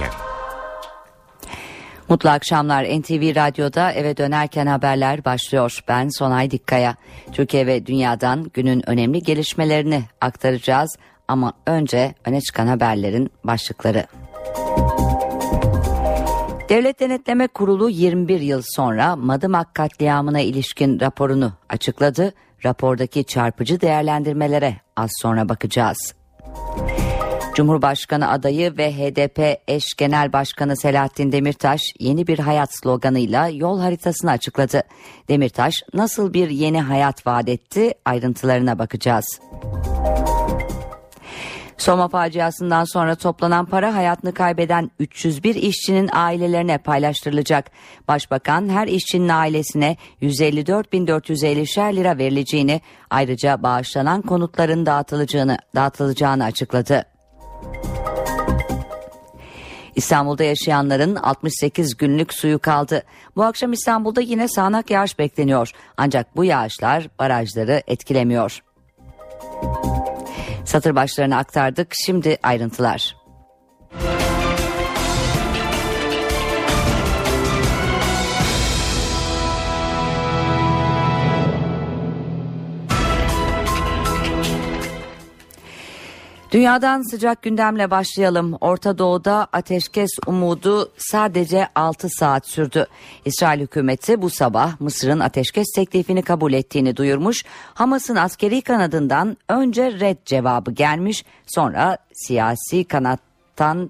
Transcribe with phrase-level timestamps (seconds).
[0.00, 0.18] dönerken.
[2.08, 5.80] Mutlu akşamlar NTV Radyo'da eve dönerken haberler başlıyor.
[5.88, 6.96] Ben Sonay Dikkaya.
[7.32, 10.96] Türkiye ve dünyadan günün önemli gelişmelerini aktaracağız.
[11.28, 14.06] Ama önce öne çıkan haberlerin başlıkları.
[16.68, 22.32] Devlet Denetleme Kurulu 21 yıl sonra Madımak katliamına ilişkin raporunu açıkladı.
[22.64, 26.14] Rapordaki çarpıcı değerlendirmelere az sonra bakacağız.
[27.56, 34.30] Cumhurbaşkanı adayı ve HDP eş genel başkanı Selahattin Demirtaş yeni bir hayat sloganıyla yol haritasını
[34.30, 34.82] açıkladı.
[35.28, 39.40] Demirtaş nasıl bir yeni hayat vaat etti ayrıntılarına bakacağız.
[41.78, 47.70] Soma faciasından sonra toplanan para hayatını kaybeden 301 işçinin ailelerine paylaştırılacak.
[48.08, 57.15] Başbakan her işçinin ailesine 154.450 lira verileceğini ayrıca bağışlanan konutların dağıtılacağını, dağıtılacağını açıkladı.
[59.96, 63.02] İstanbul'da yaşayanların 68 günlük suyu kaldı.
[63.36, 65.72] Bu akşam İstanbul'da yine sağanak yağış bekleniyor.
[65.96, 68.62] Ancak bu yağışlar barajları etkilemiyor.
[70.64, 71.92] Satır başlarını aktardık.
[72.06, 73.25] Şimdi ayrıntılar.
[86.56, 88.54] Dünyadan sıcak gündemle başlayalım.
[88.60, 92.86] Orta Doğu'da ateşkes umudu sadece 6 saat sürdü.
[93.24, 97.44] İsrail hükümeti bu sabah Mısır'ın ateşkes teklifini kabul ettiğini duyurmuş.
[97.74, 101.24] Hamas'ın askeri kanadından önce red cevabı gelmiş.
[101.46, 103.20] Sonra siyasi kanat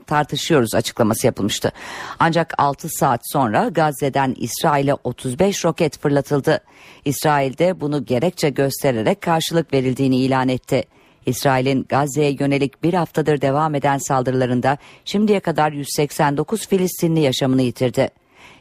[0.06, 1.73] tartışıyoruz açıklaması yapılmıştı.
[2.19, 6.61] Ancak 6 saat sonra Gazze'den İsrail'e 35 roket fırlatıldı.
[7.05, 10.84] İsrail de bunu gerekçe göstererek karşılık verildiğini ilan etti.
[11.27, 18.09] İsrail'in Gazze'ye yönelik bir haftadır devam eden saldırılarında şimdiye kadar 189 Filistinli yaşamını yitirdi.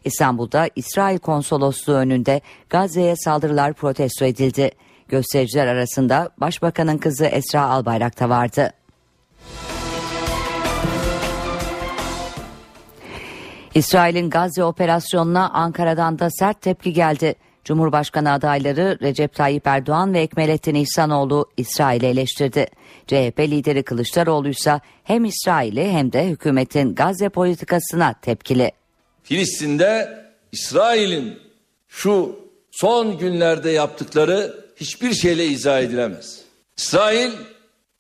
[0.05, 4.71] İstanbul'da İsrail konsolosluğu önünde Gazze'ye saldırılar protesto edildi.
[5.07, 8.71] Göstericiler arasında Başbakanın kızı Esra Albayrak da vardı.
[13.75, 17.35] İsrail'in Gazze operasyonuna Ankara'dan da sert tepki geldi.
[17.65, 22.67] Cumhurbaşkanı adayları Recep Tayyip Erdoğan ve Ekmelettin İhsanoğlu İsrail'i eleştirdi.
[23.07, 28.71] CHP lideri Kılıçdaroğlu ise hem İsrail'i hem de hükümetin Gazze politikasına tepkili.
[29.23, 31.39] Filistin'de İsrail'in
[31.87, 32.39] şu
[32.71, 36.41] son günlerde yaptıkları hiçbir şeyle izah edilemez.
[36.77, 37.31] İsrail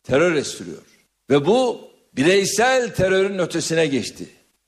[0.03, 0.83] terör estiriyor
[1.29, 1.81] ve bu
[2.15, 4.25] bireysel terörün ötesine geçti.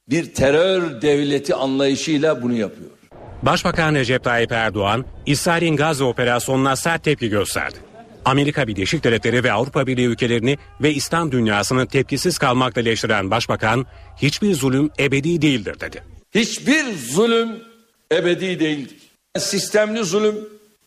[0.09, 2.96] Bir terör devleti anlayışıyla bunu yapıyor.
[3.41, 7.77] Başbakan Recep Tayyip Erdoğan, İsrail'in Gazze operasyonuna sert tepki gösterdi.
[8.25, 13.85] Amerika Birleşik Devletleri ve Avrupa Birliği ülkelerini ve İslam dünyasını tepkisiz kalmakla eleştiren başbakan,
[14.21, 16.03] hiçbir zulüm ebedi değildir dedi.
[16.35, 17.63] Hiçbir zulüm
[18.11, 18.97] ebedi değildir.
[19.37, 20.35] Sistemli zulüm,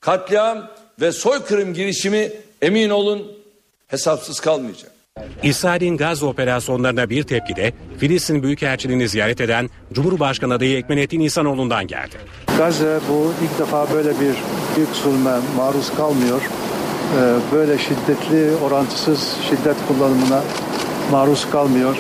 [0.00, 2.32] katliam ve soykırım girişimi
[2.62, 3.32] emin olun
[3.86, 4.92] hesapsız kalmayacak.
[5.42, 12.16] İsrail'in Gazze operasyonlarına bir tepki de Filistin Büyükelçiliğini ziyaret eden Cumhurbaşkanı adayı Ekmenettin İhsanoğlu'ndan geldi.
[12.58, 14.34] Gazze bu ilk defa böyle bir
[14.82, 16.40] ilk zulme maruz kalmıyor.
[16.42, 20.42] Ee, böyle şiddetli, orantısız şiddet kullanımına
[21.10, 21.96] maruz kalmıyor.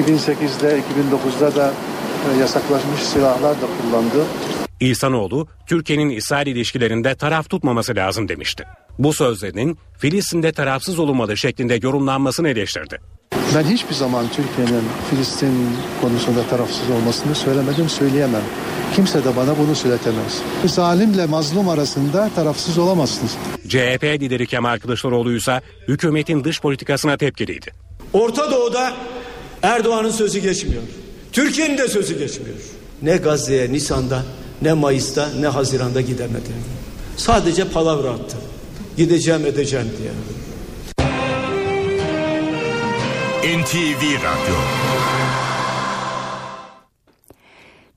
[0.00, 1.70] 2008'de, 2009'da da
[2.34, 4.24] e, yasaklaşmış silahlar da kullandı.
[4.80, 8.64] İhsanoğlu, Türkiye'nin İsrail ilişkilerinde taraf tutmaması lazım demişti.
[8.98, 12.98] Bu sözlerinin Filistin'de tarafsız olunmalı şeklinde yorumlanmasını eleştirdi.
[13.54, 15.54] Ben hiçbir zaman Türkiye'nin Filistin
[16.00, 18.42] konusunda tarafsız olmasını söylemedim, söyleyemem.
[18.96, 20.42] Kimse de bana bunu söyletemez.
[20.66, 23.36] Zalimle mazlum arasında tarafsız olamazsınız.
[23.68, 27.70] CHP lideri Kemal Kılıçdaroğlu ise hükümetin dış politikasına tepkiliydi.
[28.12, 28.92] Orta Doğu'da
[29.62, 30.82] Erdoğan'ın sözü geçmiyor.
[31.32, 32.56] Türkiye'nin de sözü geçmiyor.
[33.02, 34.22] Ne Gazze'ye Nisan'da,
[34.62, 36.52] ne Mayıs'ta, ne Haziran'da gidemedi.
[37.16, 38.36] Sadece palavra attı.
[38.96, 40.10] Gideceğim edeceğim diye.
[43.58, 44.54] NTV Radyo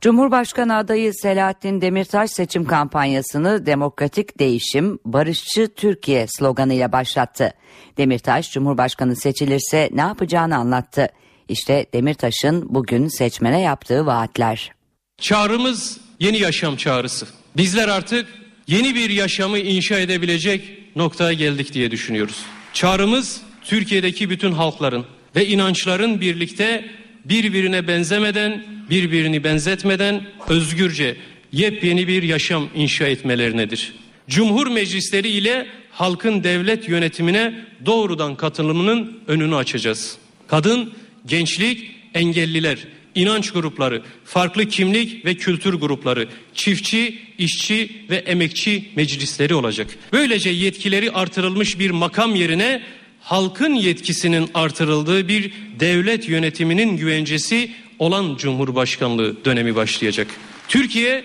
[0.01, 7.51] Cumhurbaşkanı adayı Selahattin Demirtaş seçim kampanyasını Demokratik Değişim, Barışçı Türkiye sloganıyla başlattı.
[7.97, 11.07] Demirtaş, Cumhurbaşkanı seçilirse ne yapacağını anlattı.
[11.47, 14.71] İşte Demirtaş'ın bugün seçmene yaptığı vaatler.
[15.18, 17.27] Çağrımız yeni yaşam çağrısı.
[17.57, 18.25] Bizler artık
[18.68, 20.62] yeni bir yaşamı inşa edebilecek
[20.95, 22.35] noktaya geldik diye düşünüyoruz.
[22.73, 26.85] Çağrımız Türkiye'deki bütün halkların ve inançların birlikte
[27.25, 31.18] birbirine benzemeden, birbirini benzetmeden özgürce
[31.51, 33.94] yepyeni bir yaşam inşa etmelerinedir.
[34.29, 40.17] Cumhur meclisleri ile halkın devlet yönetimine doğrudan katılımının önünü açacağız.
[40.47, 40.94] Kadın,
[41.25, 42.77] gençlik, engelliler,
[43.16, 49.88] inanç grupları, farklı kimlik ve kültür grupları, çiftçi, işçi ve emekçi meclisleri olacak.
[50.12, 52.81] Böylece yetkileri artırılmış bir makam yerine
[53.19, 60.28] halkın yetkisinin artırıldığı bir devlet yönetiminin güvencesi olan Cumhurbaşkanlığı dönemi başlayacak.
[60.68, 61.24] Türkiye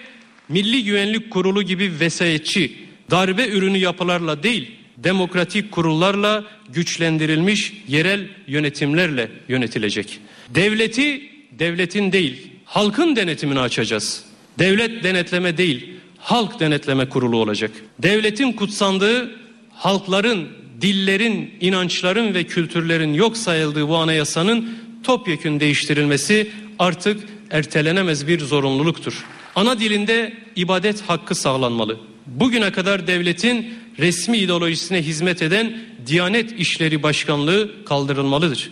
[0.49, 2.77] Milli Güvenlik Kurulu gibi vesayetçi,
[3.11, 10.19] darbe ürünü yapılarla değil, demokratik kurullarla güçlendirilmiş yerel yönetimlerle yönetilecek.
[10.49, 14.25] Devleti devletin değil, halkın denetimini açacağız.
[14.59, 17.71] Devlet denetleme değil, halk denetleme kurulu olacak.
[17.99, 19.37] Devletin kutsandığı,
[19.73, 20.49] halkların,
[20.81, 27.21] dillerin, inançların ve kültürlerin yok sayıldığı bu anayasanın topyekün değiştirilmesi artık
[27.51, 29.25] ertelenemez bir zorunluluktur.
[29.55, 32.01] Ana dilinde ibadet hakkı sağlanmalı.
[32.27, 38.71] Bugüne kadar devletin resmi ideolojisine hizmet eden Diyanet İşleri Başkanlığı kaldırılmalıdır.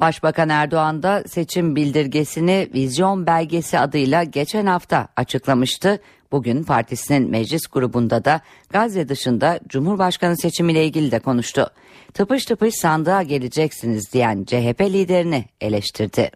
[0.00, 6.00] Başbakan Erdoğan da seçim bildirgesini vizyon belgesi adıyla geçen hafta açıklamıştı.
[6.32, 8.40] Bugün partisinin meclis grubunda da
[8.70, 11.70] Gazze dışında Cumhurbaşkanı seçimiyle ilgili de konuştu.
[12.14, 16.30] Tıpış tıpış sandığa geleceksiniz diyen CHP liderini eleştirdi.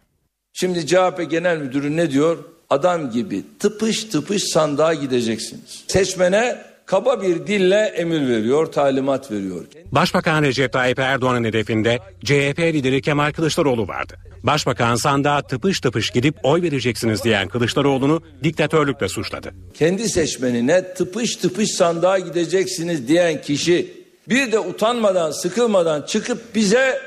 [0.53, 2.45] Şimdi CHP Genel Müdürü ne diyor?
[2.71, 5.85] Adam gibi tıpış tıpış sandığa gideceksiniz.
[5.89, 9.65] Seçmene kaba bir dille emir veriyor, talimat veriyor.
[9.93, 14.17] Başbakan Recep Tayyip Erdoğan'ın hedefinde CHP lideri Kemal Kılıçdaroğlu vardı.
[14.43, 19.55] Başbakan sandığa tıpış tıpış gidip oy vereceksiniz diyen Kılıçdaroğlu'nu diktatörlükle suçladı.
[19.75, 23.93] Kendi seçmenine tıpış tıpış sandığa gideceksiniz diyen kişi
[24.29, 27.01] bir de utanmadan, sıkılmadan çıkıp bize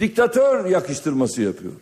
[0.00, 1.72] diktatör yakıştırması yapıyor.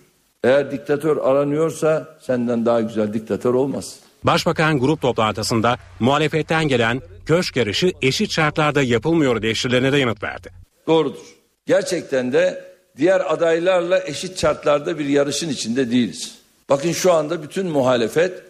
[0.44, 4.07] Eğer diktatör aranıyorsa senden daha güzel diktatör olmaz.
[4.28, 10.50] Başbakan grup toplantısında muhalefetten gelen köşk yarışı eşit şartlarda yapılmıyor eleştirilerine de yanıt verdi.
[10.86, 11.24] Doğrudur.
[11.66, 12.64] Gerçekten de
[12.96, 16.34] diğer adaylarla eşit şartlarda bir yarışın içinde değiliz.
[16.68, 18.42] Bakın şu anda bütün muhalefet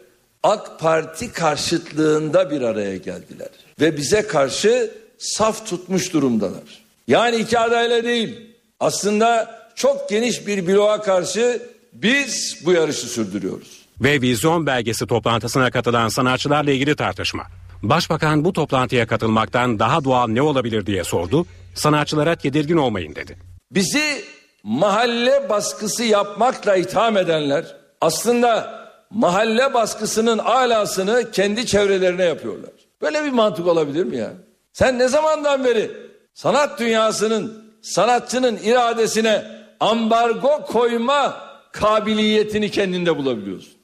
[0.42, 3.48] AK Parti karşıtlığında bir araya geldiler.
[3.80, 6.82] Ve bize karşı saf tutmuş durumdalar.
[7.08, 8.40] Yani iki adayla değil
[8.80, 13.77] aslında çok geniş bir bloğa karşı biz bu yarışı sürdürüyoruz.
[14.00, 17.42] Ve vizyon belgesi toplantısına katılan sanatçılarla ilgili tartışma.
[17.82, 21.46] Başbakan bu toplantıya katılmaktan daha doğal ne olabilir diye sordu.
[21.74, 23.38] Sanatçılara tedirgin olmayın dedi.
[23.70, 24.24] Bizi
[24.62, 28.78] mahalle baskısı yapmakla itham edenler aslında
[29.10, 32.70] mahalle baskısının alasını kendi çevrelerine yapıyorlar.
[33.02, 34.32] Böyle bir mantık olabilir mi ya?
[34.72, 35.90] Sen ne zamandan beri
[36.34, 39.44] sanat dünyasının sanatçının iradesine
[39.80, 41.36] ambargo koyma
[41.72, 43.77] kabiliyetini kendinde bulabiliyorsun.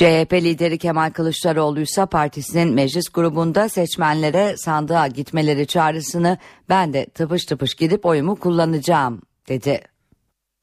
[0.00, 6.38] CHP lideri Kemal Kılıçdaroğlu ise partisinin meclis grubunda seçmenlere sandığa gitmeleri çağrısını
[6.68, 9.80] ben de tıpış tıpış gidip oyumu kullanacağım dedi.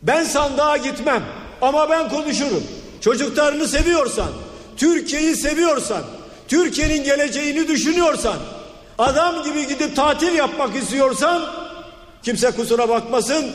[0.01, 1.23] Ben sandığa gitmem
[1.61, 2.63] ama ben konuşurum.
[3.01, 4.29] Çocuklarını seviyorsan,
[4.77, 6.03] Türkiye'yi seviyorsan,
[6.47, 8.37] Türkiye'nin geleceğini düşünüyorsan,
[8.97, 11.43] adam gibi gidip tatil yapmak istiyorsan
[12.23, 13.45] kimse kusura bakmasın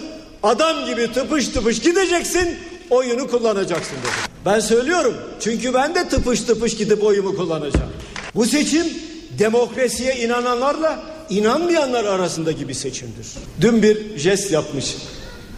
[0.42, 2.58] adam gibi tıpış tıpış gideceksin
[2.92, 4.32] oyunu kullanacaksın dedi.
[4.46, 7.90] Ben söylüyorum çünkü ben de tıpış tıpış gidip oyumu kullanacağım.
[8.34, 8.86] Bu seçim
[9.38, 13.26] demokrasiye inananlarla inanmayanlar arasındaki bir seçimdir.
[13.60, 14.96] Dün bir jest yapmış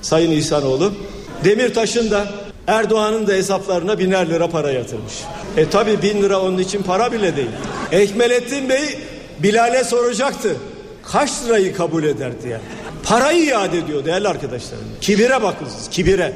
[0.03, 0.93] Sayın İhsanoğlu.
[1.45, 2.27] Demirtaş'ın da
[2.67, 5.13] Erdoğan'ın da hesaplarına biner lira para yatırmış.
[5.57, 7.49] E tabi bin lira onun için para bile değil.
[7.93, 8.99] Ekmelettin Bey
[9.43, 10.57] Bilal'e soracaktı.
[11.13, 12.61] Kaç lirayı kabul eder diye.
[13.05, 14.85] Parayı iade ediyor değerli arkadaşlarım.
[15.01, 16.33] Kibire bakın siz kibire.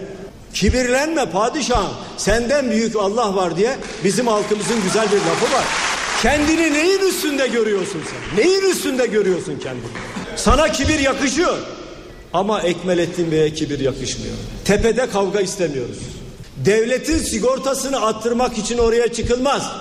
[0.59, 5.65] Kibirlenme padişahım senden büyük Allah var diye bizim halkımızın güzel bir lafı var.
[6.23, 8.45] Kendini neyin üstünde görüyorsun sen?
[8.45, 9.87] Neyin üstünde görüyorsun kendini?
[10.37, 11.59] Sana kibir yakışıyor.
[12.33, 14.35] Ama Ekmelettin Bey'e kibir yakışmıyor.
[14.65, 15.99] Tepede kavga istemiyoruz.
[16.65, 19.73] Devletin sigortasını attırmak için oraya çıkılmaz.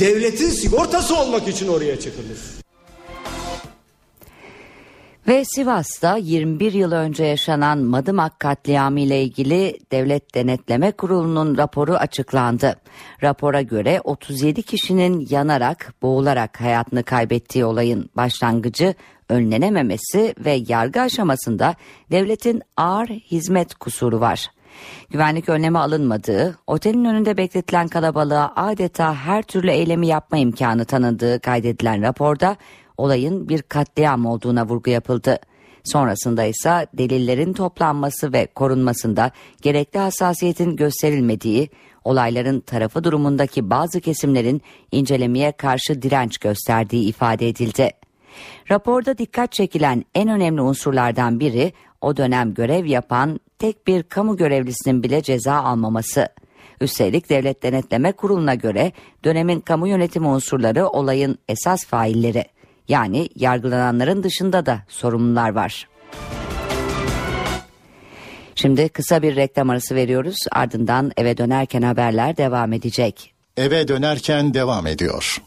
[0.00, 2.63] Devletin sigortası olmak için oraya çıkılır.
[5.28, 12.76] Ve Sivas'ta 21 yıl önce yaşanan Madımak katliamı ile ilgili Devlet Denetleme Kurulu'nun raporu açıklandı.
[13.22, 18.94] Rapora göre 37 kişinin yanarak, boğularak hayatını kaybettiği olayın başlangıcı
[19.28, 21.74] önlenememesi ve yargı aşamasında
[22.10, 24.50] devletin ağır hizmet kusuru var.
[25.10, 32.02] Güvenlik önlemi alınmadığı, otelin önünde bekletilen kalabalığa adeta her türlü eylemi yapma imkanı tanındığı kaydedilen
[32.02, 32.56] raporda
[32.96, 35.38] olayın bir katliam olduğuna vurgu yapıldı.
[35.84, 39.30] Sonrasında ise delillerin toplanması ve korunmasında
[39.62, 41.70] gerekli hassasiyetin gösterilmediği,
[42.04, 47.90] olayların tarafı durumundaki bazı kesimlerin incelemeye karşı direnç gösterdiği ifade edildi.
[48.70, 55.02] Raporda dikkat çekilen en önemli unsurlardan biri o dönem görev yapan tek bir kamu görevlisinin
[55.02, 56.28] bile ceza almaması.
[56.80, 58.92] Üstelik Devlet Denetleme Kurulu'na göre
[59.24, 62.44] dönemin kamu yönetimi unsurları olayın esas failleri.
[62.88, 65.88] Yani yargılananların dışında da sorumlular var.
[68.54, 70.36] Şimdi kısa bir reklam arası veriyoruz.
[70.52, 73.34] Ardından eve dönerken haberler devam edecek.
[73.56, 75.38] Eve dönerken devam ediyor.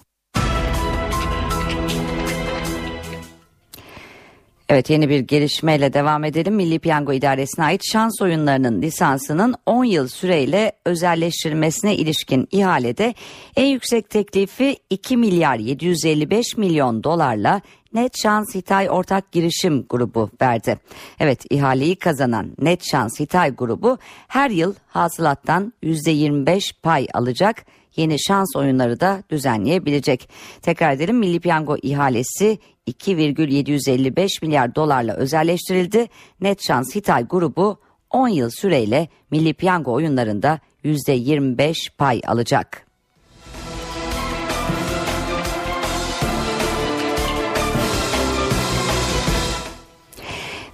[4.70, 6.56] Evet yeni bir gelişmeyle devam edelim.
[6.56, 13.14] Milli Piyango İdaresi'ne ait şans oyunlarının lisansının 10 yıl süreyle özelleştirilmesine ilişkin ihalede
[13.56, 17.62] en yüksek teklifi 2 milyar 755 milyon dolarla
[17.94, 20.80] Net Şans Hitay Ortak Girişim Grubu verdi.
[21.20, 23.98] Evet ihaleyi kazanan Net Şans Hitay Grubu
[24.28, 30.30] her yıl hasılattan %25 pay alacak yeni şans oyunları da düzenleyebilecek.
[30.62, 36.08] Tekrar edelim Milli Piyango ihalesi 2,755 milyar dolarla özelleştirildi.
[36.42, 37.80] Net Şans Hitay grubu
[38.10, 42.88] 10 yıl süreyle Milli Piyango oyunlarında %25 pay alacak.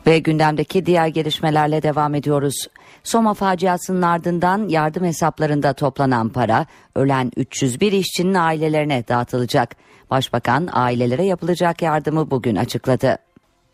[0.08, 2.68] Ve gündemdeki diğer gelişmelerle devam ediyoruz.
[3.04, 6.66] Soma faciasının ardından yardım hesaplarında toplanan para
[6.96, 9.76] ölen 301 işçinin ailelerine dağıtılacak.
[10.14, 13.18] Başbakan ailelere yapılacak yardımı bugün açıkladı.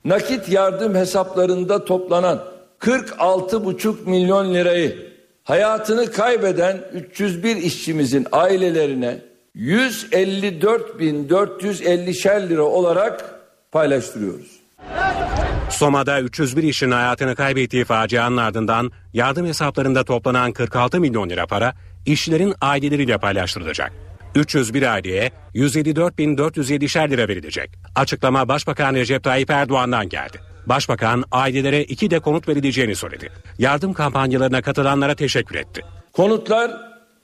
[0.05, 2.43] Nakit yardım hesaplarında toplanan
[2.79, 9.22] 46,5 milyon lirayı hayatını kaybeden 301 işçimizin ailelerine
[9.55, 13.39] 154.450 lira olarak
[13.72, 14.60] paylaştırıyoruz.
[15.69, 21.74] Soma'da 301 işin hayatını kaybettiği facianın ardından yardım hesaplarında toplanan 46 milyon lira para
[22.05, 24.08] işçilerin aileleriyle paylaştırılacak.
[24.36, 27.69] 301 aileye 154.407'şer lira verilecek.
[27.95, 30.39] Açıklama Başbakan Recep Tayyip Erdoğan'dan geldi.
[30.65, 33.29] Başbakan ailelere iki de konut verileceğini söyledi.
[33.59, 35.81] Yardım kampanyalarına katılanlara teşekkür etti.
[36.13, 36.71] Konutlar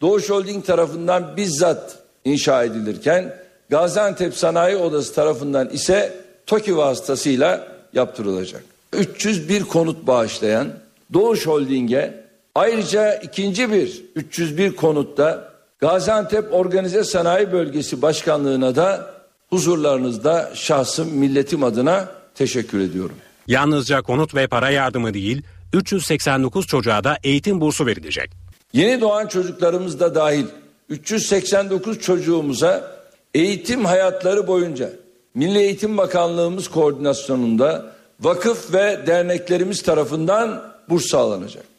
[0.02, 3.36] Doğuş Holding tarafından bizzat inşa edilirken
[3.70, 6.14] Gaziantep Sanayi Odası tarafından ise
[6.46, 8.64] TOKİ vasıtasıyla yaptırılacak.
[8.94, 10.68] 301 konut bağışlayan
[11.14, 15.55] Doğuş Holding'e ayrıca ikinci bir 301 konutta
[15.86, 19.14] Gaziantep Organize Sanayi Bölgesi Başkanlığı'na da
[19.50, 23.16] huzurlarınızda şahsım milletim adına teşekkür ediyorum.
[23.48, 25.42] Yalnızca konut ve para yardımı değil
[25.74, 28.32] 389 çocuğa da eğitim bursu verilecek.
[28.74, 30.46] Yeni doğan çocuklarımız da dahil
[30.90, 32.92] 389 çocuğumuza
[33.34, 34.90] eğitim hayatları boyunca
[35.36, 37.86] Milli Eğitim Bakanlığımız koordinasyonunda
[38.20, 41.75] vakıf ve derneklerimiz tarafından burs sağlanacak.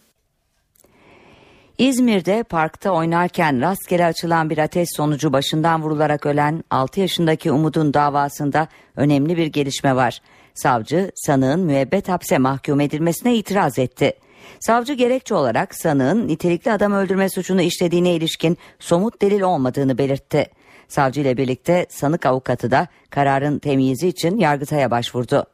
[1.78, 8.68] İzmir'de parkta oynarken rastgele açılan bir ateş sonucu başından vurularak ölen 6 yaşındaki Umut'un davasında
[8.96, 10.20] önemli bir gelişme var.
[10.54, 14.12] Savcı sanığın müebbet hapse mahkum edilmesine itiraz etti.
[14.60, 20.46] Savcı gerekçe olarak sanığın nitelikli adam öldürme suçunu işlediğine ilişkin somut delil olmadığını belirtti.
[20.88, 25.46] Savcı ile birlikte sanık avukatı da kararın temyizi için Yargıtay'a başvurdu.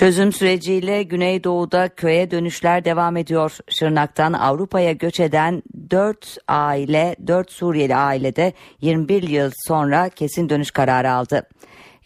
[0.00, 3.52] Çözüm süreciyle Güneydoğu'da köye dönüşler devam ediyor.
[3.68, 11.12] Şırnak'tan Avrupa'ya göç eden 4 aile, 4 Suriyeli ailede 21 yıl sonra kesin dönüş kararı
[11.12, 11.48] aldı.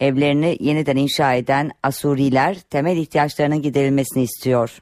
[0.00, 4.78] Evlerini yeniden inşa eden Asuriler temel ihtiyaçlarının giderilmesini istiyor.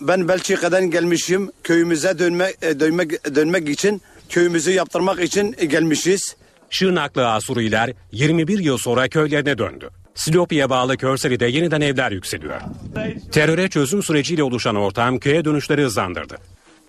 [0.00, 1.50] Ben Belçika'dan gelmişim.
[1.64, 6.36] Köyümüze dönmek, e, dönmek, dönmek için, köyümüzü yaptırmak için gelmişiz.
[6.70, 9.90] Şırnaklı Asuriler 21 yıl sonra köylerine döndü.
[10.14, 12.60] Silopi'ye bağlı Körseri'de yeniden evler yükseliyor.
[13.32, 16.36] Teröre çözüm süreciyle oluşan ortam köye dönüşleri hızlandırdı.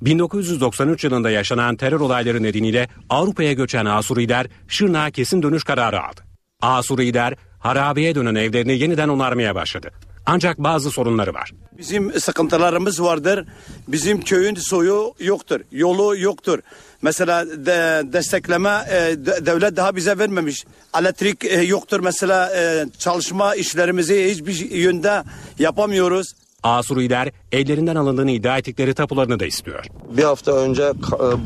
[0.01, 6.22] 1993 yılında yaşanan terör olayları nedeniyle Avrupa'ya göçen Asuriler Şırnak'a kesin dönüş kararı aldı.
[6.62, 9.91] Asuriler harabeye dönen evlerini yeniden onarmaya başladı.
[10.25, 11.51] Ancak bazı sorunları var.
[11.77, 13.46] Bizim sıkıntılarımız vardır.
[13.88, 15.62] Bizim köyün soyu yoktur.
[15.72, 16.60] Yolu yoktur.
[17.05, 20.65] Mesela de, destekleme e, de, devlet daha bize vermemiş.
[21.00, 25.24] Elektrik e, yoktur mesela e, çalışma işlerimizi hiçbir yönde
[25.59, 26.33] yapamıyoruz.
[26.65, 29.86] Asuriler ellerinden alındığını iddia ettikleri tapularını da istiyor.
[30.17, 30.93] Bir hafta önce e,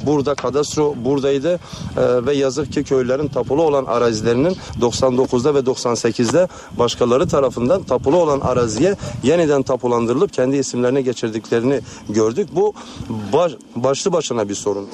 [0.06, 7.28] burada kadastro buradaydı e, ve yazık ki köylerin tapulu olan arazilerinin 99'da ve 98'de başkaları
[7.28, 12.50] tarafından tapulu olan araziye yeniden tapulandırılıp kendi isimlerine geçirdiklerini gördük.
[12.56, 12.74] Bu
[13.34, 14.90] baş, başlı başına bir sorun.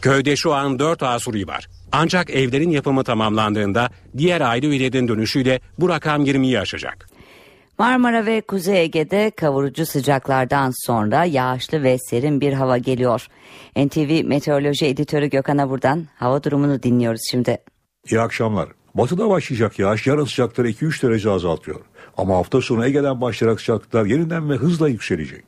[0.00, 1.68] Köyde şu an 4 Asuri var.
[1.92, 7.11] Ancak evlerin yapımı tamamlandığında diğer aile üyelerinin dönüşüyle bu rakam 20'yi aşacak.
[7.82, 13.26] Marmara ve Kuzey Ege'de kavurucu sıcaklardan sonra yağışlı ve serin bir hava geliyor.
[13.76, 17.58] NTV Meteoroloji Editörü Gökhan Avur'dan hava durumunu dinliyoruz şimdi.
[18.10, 18.68] İyi akşamlar.
[18.94, 21.80] Batıda başlayacak yağış yarın sıcakları 2-3 derece azaltıyor.
[22.16, 25.44] Ama hafta sonu Ege'den başlayarak sıcaklıklar yeniden ve hızla yükselecek.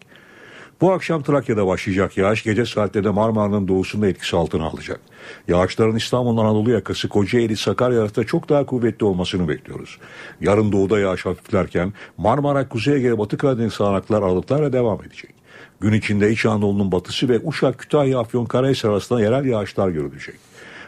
[0.84, 5.00] Bu akşam Trakya'da başlayacak yağış gece saatlerinde Marmara'nın doğusunda etkisi altına alacak.
[5.48, 9.98] Yağışların İstanbul Anadolu yakası Kocaeli Sakarya arasında çok daha kuvvetli olmasını bekliyoruz.
[10.40, 15.34] Yarın doğuda yağış hafiflerken Marmara, Kuzey Ege, Batı Karadeniz sağanaklar aralıklarla devam edecek.
[15.80, 20.36] Gün içinde İç Anadolu'nun batısı ve Uşak, Kütahya, Afyon, Karahisar arasında yerel yağışlar görülecek.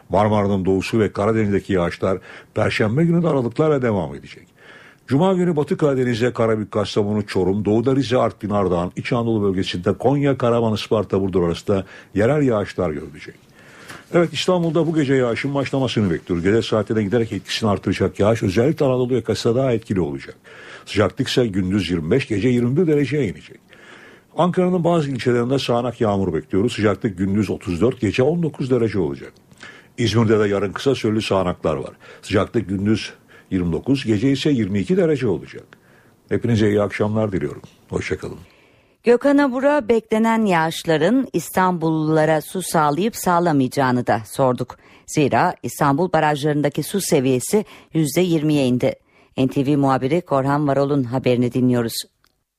[0.09, 2.19] Marmara'nın doğusu ve Karadeniz'deki yağışlar
[2.55, 4.56] Perşembe günü de aralıklarla devam edecek.
[5.07, 10.39] Cuma günü Batı Karadeniz'de Karabük, Kastamonu, Çorum, Doğuda Rize, Artvin, Ardahan, İç Anadolu bölgesinde Konya,
[10.39, 11.85] Karaman, Isparta, Burdur arasında
[12.15, 13.35] yerel yağışlar görülecek.
[14.15, 16.45] Evet İstanbul'da bu gece yağışın başlamasını bekliyoruz.
[16.45, 20.37] Gece saatlerine giderek etkisini artıracak yağış özellikle Anadolu yakasında daha etkili olacak.
[20.87, 23.61] Sıcaklık ise gündüz 25, gece 21 dereceye inecek.
[24.37, 26.73] Ankara'nın bazı ilçelerinde sağanak yağmur bekliyoruz.
[26.73, 29.33] Sıcaklık gündüz 34, gece 19 derece olacak.
[29.99, 31.93] İzmir'de de yarın kısa süreli sağanaklar var.
[32.23, 33.13] Sıcaklık gündüz
[33.51, 35.65] 29, gece ise 22 derece olacak.
[36.29, 37.63] Hepinize iyi akşamlar diliyorum.
[37.89, 38.39] Hoşçakalın.
[39.05, 44.77] Gökhan Abur'a beklenen yağışların İstanbullulara su sağlayıp sağlamayacağını da sorduk.
[45.07, 48.95] Zira İstanbul barajlarındaki su seviyesi %20'ye indi.
[49.39, 51.95] NTV muhabiri Korhan Varol'un haberini dinliyoruz.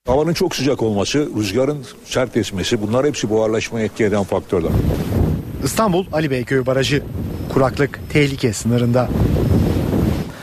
[0.08, 4.72] Havanın çok sıcak olması, rüzgarın sert esmesi bunlar hepsi buharlaşmaya etki eden faktörler.
[5.63, 7.03] İstanbul Ali Beyköy Barajı.
[7.53, 9.10] Kuraklık tehlike sınırında.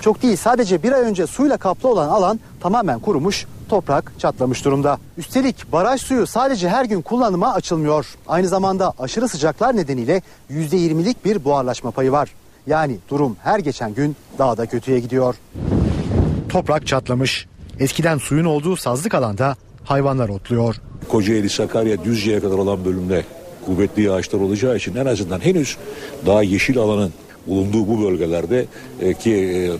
[0.04, 4.98] Çok değil sadece bir ay önce suyla kaplı olan alan tamamen kurumuş, toprak çatlamış durumda.
[5.18, 8.06] Üstelik baraj suyu sadece her gün kullanıma açılmıyor.
[8.28, 12.34] Aynı zamanda aşırı sıcaklar nedeniyle %20'lik bir buharlaşma payı var.
[12.66, 15.34] Yani durum her geçen gün daha da kötüye gidiyor.
[16.48, 17.46] Toprak çatlamış.
[17.80, 20.76] Eskiden suyun olduğu sazlık alanda hayvanlar otluyor.
[21.08, 23.24] Kocaeli, Sakarya, Düzce'ye kadar olan bölümde
[23.66, 25.76] kuvvetli yağışlar olacağı için en azından henüz
[26.26, 27.12] daha yeşil alanın
[27.46, 28.66] bulunduğu bu bölgelerde
[29.00, 29.70] e, ki e,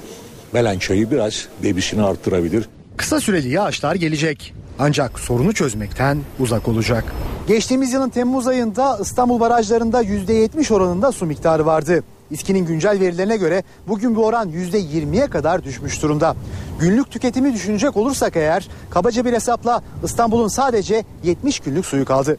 [0.53, 2.69] Melen çayı biraz debisini arttırabilir.
[2.97, 4.55] Kısa süreli yağışlar gelecek.
[4.79, 7.05] Ancak sorunu çözmekten uzak olacak.
[7.49, 12.05] Geçtiğimiz yılın Temmuz ayında İstanbul barajlarında %70 oranında su miktarı vardı.
[12.31, 16.37] İSKİ'nin güncel verilerine göre bugün bu oran %20'ye kadar düşmüş durumda.
[16.81, 22.39] Günlük tüketimi düşünecek olursak eğer kabaca bir hesapla İstanbul'un sadece 70 günlük suyu kaldı.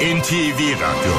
[0.00, 1.14] NTV Radyo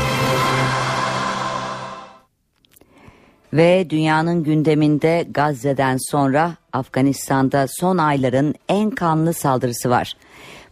[3.55, 10.13] Ve dünyanın gündeminde Gazze'den sonra Afganistan'da son ayların en kanlı saldırısı var.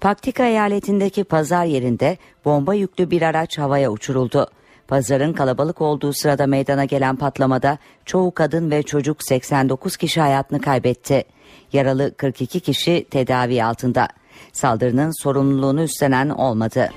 [0.01, 4.47] Paktika eyaletindeki pazar yerinde bomba yüklü bir araç havaya uçuruldu.
[4.87, 11.23] Pazarın kalabalık olduğu sırada meydana gelen patlamada çoğu kadın ve çocuk 89 kişi hayatını kaybetti.
[11.73, 14.07] Yaralı 42 kişi tedavi altında.
[14.53, 16.89] Saldırının sorumluluğunu üstlenen olmadı.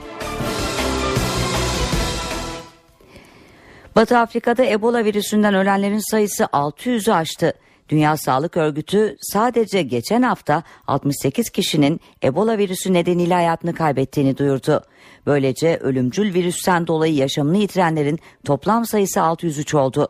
[3.97, 7.53] Batı Afrika'da Ebola virüsünden ölenlerin sayısı 600'ü aştı.
[7.89, 14.83] Dünya Sağlık Örgütü sadece geçen hafta 68 kişinin Ebola virüsü nedeniyle hayatını kaybettiğini duyurdu.
[15.27, 20.09] Böylece ölümcül virüsten dolayı yaşamını yitirenlerin toplam sayısı 603 oldu.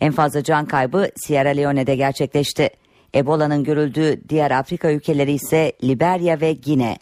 [0.00, 2.70] En fazla can kaybı Sierra Leone'de gerçekleşti.
[3.14, 6.98] Ebola'nın görüldüğü diğer Afrika ülkeleri ise Liberya ve Gine.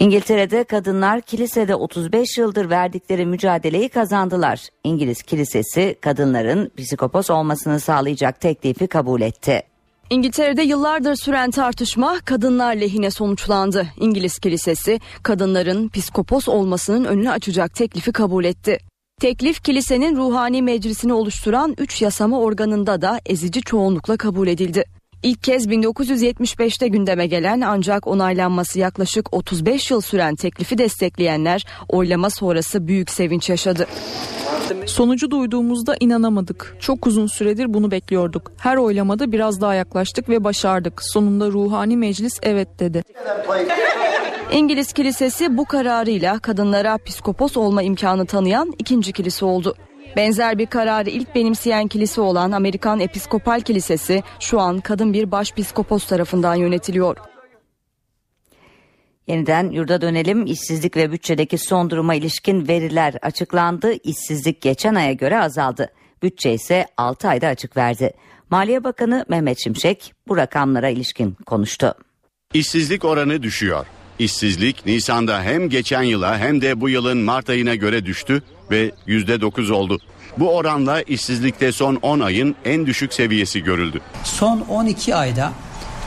[0.00, 4.68] İngiltere'de kadınlar kilisede 35 yıldır verdikleri mücadeleyi kazandılar.
[4.84, 9.62] İngiliz kilisesi kadınların psikopos olmasını sağlayacak teklifi kabul etti.
[10.10, 13.86] İngiltere'de yıllardır süren tartışma kadınlar lehine sonuçlandı.
[13.96, 18.78] İngiliz kilisesi kadınların psikopos olmasının önünü açacak teklifi kabul etti.
[19.20, 24.84] Teklif kilisenin ruhani meclisini oluşturan 3 yasama organında da ezici çoğunlukla kabul edildi.
[25.22, 32.86] İlk kez 1975'te gündeme gelen ancak onaylanması yaklaşık 35 yıl süren teklifi destekleyenler oylama sonrası
[32.86, 33.86] büyük sevinç yaşadı.
[34.86, 36.76] Sonucu duyduğumuzda inanamadık.
[36.80, 38.52] Çok uzun süredir bunu bekliyorduk.
[38.56, 41.02] Her oylamada biraz daha yaklaştık ve başardık.
[41.02, 43.02] Sonunda ruhani meclis evet dedi.
[44.52, 49.74] İngiliz kilisesi bu kararıyla kadınlara psikopos olma imkanı tanıyan ikinci kilise oldu.
[50.16, 56.06] Benzer bir kararı ilk benimseyen kilise olan Amerikan Episkopal Kilisesi şu an kadın bir başpiskopos
[56.06, 57.16] tarafından yönetiliyor.
[59.26, 60.46] Yeniden yurda dönelim.
[60.46, 63.92] İşsizlik ve bütçedeki son duruma ilişkin veriler açıklandı.
[63.92, 65.92] İşsizlik geçen aya göre azaldı.
[66.22, 68.12] Bütçe ise 6 ayda açık verdi.
[68.50, 71.94] Maliye Bakanı Mehmet Şimşek bu rakamlara ilişkin konuştu.
[72.54, 73.86] İşsizlik oranı düşüyor.
[74.18, 79.72] İşsizlik Nisan'da hem geçen yıla hem de bu yılın Mart ayına göre düştü ve %9
[79.72, 79.98] oldu.
[80.38, 84.00] Bu oranla işsizlikte son 10 ayın en düşük seviyesi görüldü.
[84.24, 85.52] Son 12 ayda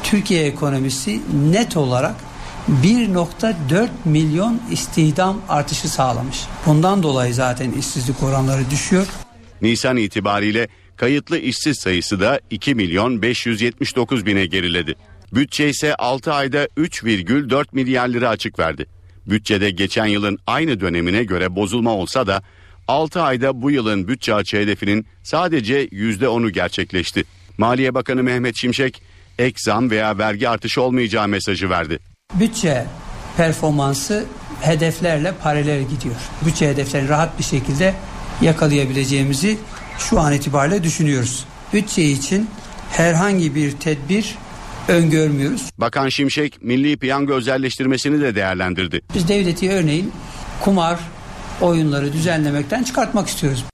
[0.03, 2.15] Türkiye ekonomisi net olarak
[2.83, 6.37] 1.4 milyon istihdam artışı sağlamış.
[6.65, 9.07] Bundan dolayı zaten işsizlik oranları düşüyor.
[9.61, 14.95] Nisan itibariyle kayıtlı işsiz sayısı da 2 milyon 579 bine geriledi.
[15.33, 18.85] Bütçe ise 6 ayda 3,4 milyar lira açık verdi.
[19.27, 22.41] Bütçede geçen yılın aynı dönemine göre bozulma olsa da
[22.87, 27.23] 6 ayda bu yılın bütçe açığı hedefinin sadece %10'u gerçekleşti.
[27.57, 29.01] Maliye Bakanı Mehmet Şimşek
[29.39, 31.99] ek zam veya vergi artışı olmayacağı mesajı verdi.
[32.33, 32.85] Bütçe
[33.37, 34.25] performansı
[34.61, 36.15] hedeflerle paralel gidiyor.
[36.45, 37.93] Bütçe hedeflerini rahat bir şekilde
[38.41, 39.57] yakalayabileceğimizi
[39.99, 41.45] şu an itibariyle düşünüyoruz.
[41.73, 42.49] Bütçe için
[42.91, 44.35] herhangi bir tedbir
[44.89, 45.69] öngörmüyoruz.
[45.77, 49.01] Bakan Şimşek milli piyango özelleştirmesini de değerlendirdi.
[49.13, 50.11] Biz devleti örneğin
[50.61, 50.99] kumar
[51.61, 53.65] oyunları düzenlemekten çıkartmak istiyoruz.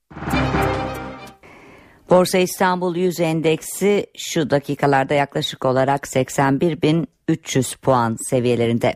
[2.10, 8.96] Borsa İstanbul 100 endeksi şu dakikalarda yaklaşık olarak 81.300 puan seviyelerinde.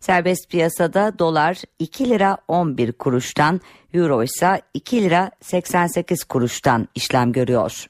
[0.00, 3.60] Serbest piyasada dolar 2 lira 11 kuruştan,
[3.94, 7.86] euro ise 2 lira 88 kuruştan işlem görüyor.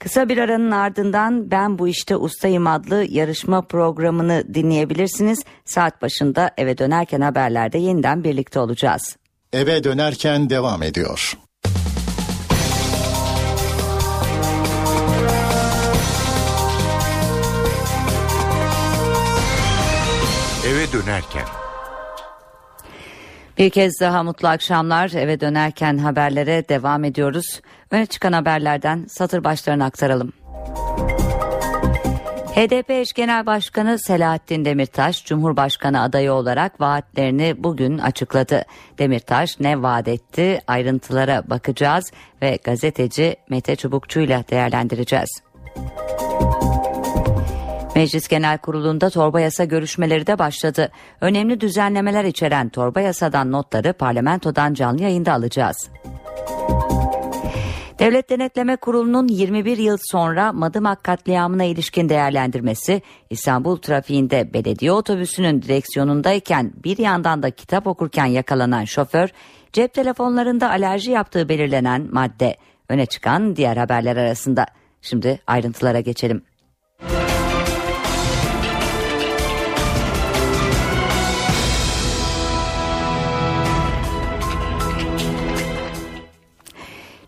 [0.00, 5.38] Kısa bir aranın ardından Ben Bu İşte Ustayım adlı yarışma programını dinleyebilirsiniz.
[5.64, 9.16] Saat başında eve dönerken haberlerde yeniden birlikte olacağız.
[9.52, 11.38] Eve dönerken devam ediyor.
[20.66, 21.57] Eve dönerken.
[23.58, 25.10] Bir kez daha mutlu akşamlar.
[25.10, 27.60] Eve dönerken haberlere devam ediyoruz.
[27.90, 30.32] Öne çıkan haberlerden satır başlarını aktaralım.
[32.54, 38.64] HDP eş genel başkanı Selahattin Demirtaş, Cumhurbaşkanı adayı olarak vaatlerini bugün açıkladı.
[38.98, 45.42] Demirtaş ne vaat etti ayrıntılara bakacağız ve gazeteci Mete Çubukçu ile değerlendireceğiz.
[47.98, 50.90] Meclis Genel Kurulu'nda torba yasa görüşmeleri de başladı.
[51.20, 55.90] Önemli düzenlemeler içeren torba yasadan notları parlamentodan canlı yayında alacağız.
[57.98, 66.72] Devlet Denetleme Kurulu'nun 21 yıl sonra Madımak katliamına ilişkin değerlendirmesi İstanbul trafiğinde belediye otobüsünün direksiyonundayken
[66.84, 69.28] bir yandan da kitap okurken yakalanan şoför
[69.72, 72.56] cep telefonlarında alerji yaptığı belirlenen madde
[72.88, 74.66] öne çıkan diğer haberler arasında.
[75.02, 76.42] Şimdi ayrıntılara geçelim.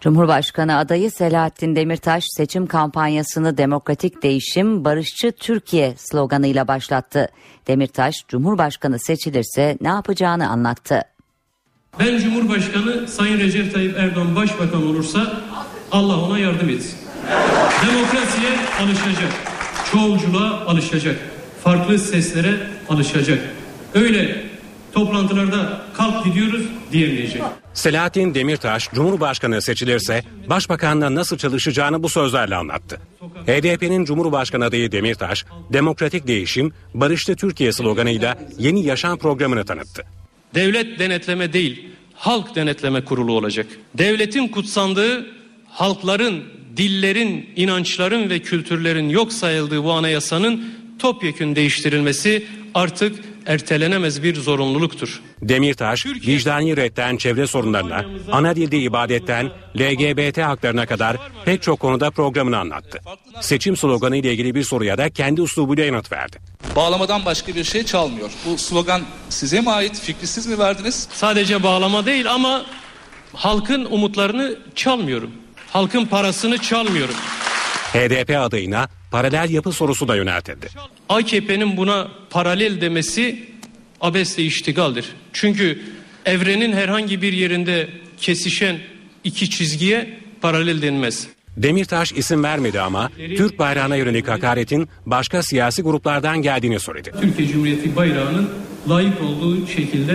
[0.00, 7.28] Cumhurbaşkanı adayı Selahattin Demirtaş seçim kampanyasını demokratik değişim, barışçı Türkiye sloganıyla başlattı.
[7.66, 11.02] Demirtaş, Cumhurbaşkanı seçilirse ne yapacağını anlattı.
[11.98, 15.40] Ben Cumhurbaşkanı Sayın Recep Tayyip Erdoğan Başbakan olursa
[15.92, 16.98] Allah ona yardım etsin.
[17.86, 18.50] Demokrasiye
[18.82, 19.32] alışacak,
[19.92, 21.16] çoğulculuğa alışacak,
[21.64, 22.56] farklı seslere
[22.88, 23.38] alışacak.
[23.94, 24.49] Öyle
[24.92, 27.42] toplantılarda kalk gidiyoruz diyemeyecek.
[27.74, 33.00] Selahattin Demirtaş Cumhurbaşkanı seçilirse başbakanla nasıl çalışacağını bu sözlerle anlattı.
[33.46, 40.04] HDP'nin Cumhurbaşkanı adayı Demirtaş, demokratik değişim, barışlı Türkiye sloganıyla yeni yaşam programını tanıttı.
[40.54, 43.66] Devlet denetleme değil, halk denetleme kurulu olacak.
[43.98, 45.26] Devletin kutsandığı,
[45.68, 46.44] halkların,
[46.76, 50.64] dillerin, inançların ve kültürlerin yok sayıldığı bu anayasanın
[50.98, 55.20] topyekün değiştirilmesi artık ertelenemez bir zorunluluktur.
[55.42, 62.58] Demirtaş, vicdani redden çevre sorunlarına, ana dilde ibadetten LGBT haklarına kadar pek çok konuda programını
[62.58, 63.00] anlattı.
[63.40, 66.38] Seçim sloganı ile ilgili bir soruya da kendi uslubuyla yanıt verdi.
[66.76, 68.30] Bağlamadan başka bir şey çalmıyor.
[68.46, 70.00] Bu slogan size mi ait?
[70.00, 71.08] Fikri siz mi verdiniz?
[71.12, 72.66] Sadece bağlama değil ama
[73.34, 75.30] halkın umutlarını çalmıyorum.
[75.72, 77.14] Halkın parasını çalmıyorum.
[77.92, 80.68] HDP adayına paralel yapı sorusu da yöneltildi.
[81.08, 83.44] AKP'nin buna paralel demesi
[84.00, 85.06] abesle iştigaldir.
[85.32, 85.80] Çünkü
[86.26, 87.88] evrenin herhangi bir yerinde
[88.20, 88.78] kesişen
[89.24, 91.28] iki çizgiye paralel denmez.
[91.56, 97.12] Demirtaş isim vermedi ama Türk bayrağına yönelik hakaretin başka siyasi gruplardan geldiğini söyledi.
[97.20, 98.50] Türkiye Cumhuriyeti bayrağının
[98.88, 100.12] layık olduğu şekilde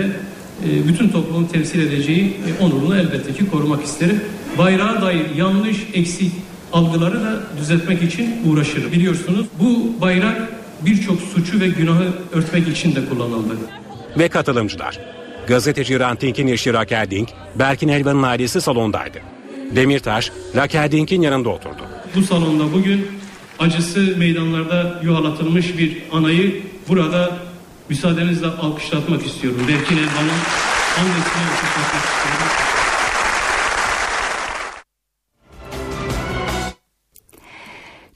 [0.64, 4.20] e, bütün toplumu temsil edeceği onurunu elbette ki korumak isterim.
[4.58, 6.32] Bayrağa dair yanlış, eksik
[6.72, 8.92] algıları da düzeltmek için uğraşırım.
[8.92, 10.48] Biliyorsunuz bu bayrak
[10.80, 13.54] birçok suçu ve günahı örtmek için de kullanıldı.
[14.18, 14.98] Ve katılımcılar.
[15.46, 19.18] Gazeteci Ranting'in eşi Raquel Dink, Berkin Elvan'ın ailesi salondaydı.
[19.76, 21.82] Demirtaş, Raquel Dink'in yanında oturdu.
[22.16, 23.08] Bu salonda bugün
[23.58, 27.36] acısı meydanlarda yuhalatılmış bir anayı burada
[27.88, 29.60] müsaadenizle alkışlatmak istiyorum.
[29.68, 30.40] Berkin Elvan'ın
[30.98, 32.75] annesine alkışlatmak istiyorum.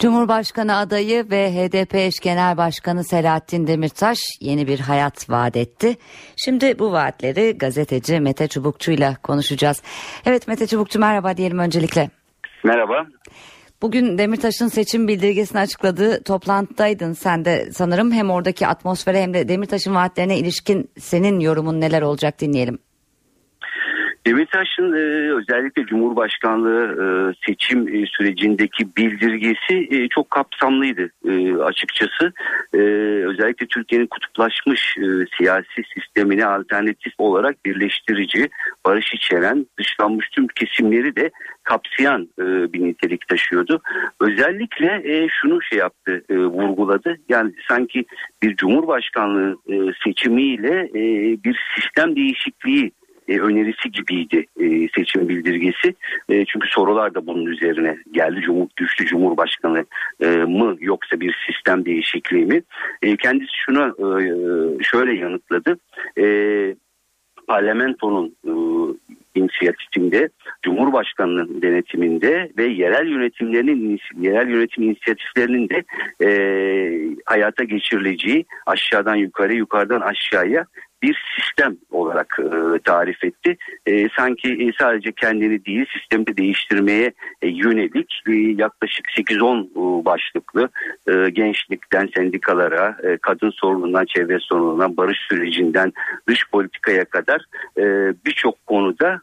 [0.00, 5.96] Cumhurbaşkanı adayı ve HDP eş genel başkanı Selahattin Demirtaş yeni bir hayat vaat etti.
[6.36, 9.82] Şimdi bu vaatleri gazeteci Mete Çubukçu ile konuşacağız.
[10.26, 12.10] Evet Mete Çubukçu merhaba diyelim öncelikle.
[12.64, 13.06] Merhaba.
[13.82, 19.94] Bugün Demirtaş'ın seçim bildirgesini açıkladığı toplantıdaydın sen de sanırım hem oradaki atmosfere hem de Demirtaş'ın
[19.94, 22.78] vaatlerine ilişkin senin yorumun neler olacak dinleyelim.
[24.26, 27.04] Demirtaş'ın e, özellikle Cumhurbaşkanlığı e,
[27.46, 32.33] seçim e, sürecindeki bildirgesi e, çok kapsamlıydı e, açıkçası.
[32.74, 32.78] E,
[33.26, 35.04] özellikle Türkiye'nin kutuplaşmış e,
[35.38, 38.48] siyasi sistemine alternatif olarak birleştirici,
[38.87, 41.30] barış içeren, dışlanmış tüm kesimleri de
[41.62, 43.80] kapsayan e, bir nitelik taşıyordu.
[44.20, 47.16] Özellikle e, şunu şey yaptı, e, vurguladı.
[47.28, 48.04] Yani sanki
[48.42, 51.02] bir Cumhurbaşkanlığı e, seçimiyle e,
[51.44, 52.92] bir sistem değişikliği
[53.30, 55.94] e, önerisi gibiydi e, seçim bildirgesi.
[56.28, 58.40] E, çünkü sorular da bunun üzerine geldi.
[58.40, 59.84] Cumhur, güçlü Cumhurbaşkanı
[60.46, 62.62] mı yoksa bir sistem değişikliği mi?
[63.18, 64.22] Kendisi şuna e,
[64.82, 65.78] şöyle yanıtladı.
[67.50, 68.52] Parlamentonun e,
[69.34, 70.28] inisiyatifinde,
[70.62, 75.84] Cumhurbaşkanı'nın denetiminde ve yerel yönetimlerinin yerel yönetim inisiyatiflerinin de
[76.24, 76.30] e,
[77.24, 80.66] hayata geçirileceği aşağıdan yukarı, yukarıdan aşağıya
[81.02, 83.56] bir sistem olarak e, tarif etti.
[83.86, 88.22] E, sanki e, sadece kendini değil sistemi değiştirmeye e, yönelik
[88.58, 90.68] yaklaşık 8-10 e, başlıklı
[91.32, 95.92] gençlikten sendikalara, kadın sorunundan çevre sorunundan, barış sürecinden
[96.28, 97.44] dış politikaya kadar
[98.26, 99.20] birçok konuda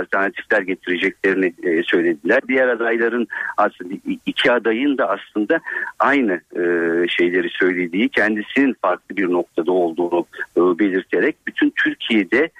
[0.00, 2.40] alternatifler getireceklerini e, söylediler.
[2.48, 3.94] Diğer adayların aslında
[4.26, 5.60] iki adayın da aslında
[5.98, 6.62] aynı e,
[7.08, 12.50] şeyleri söylediği, kendisinin farklı bir noktada olduğunu e, belirterek bütün Türkiye'de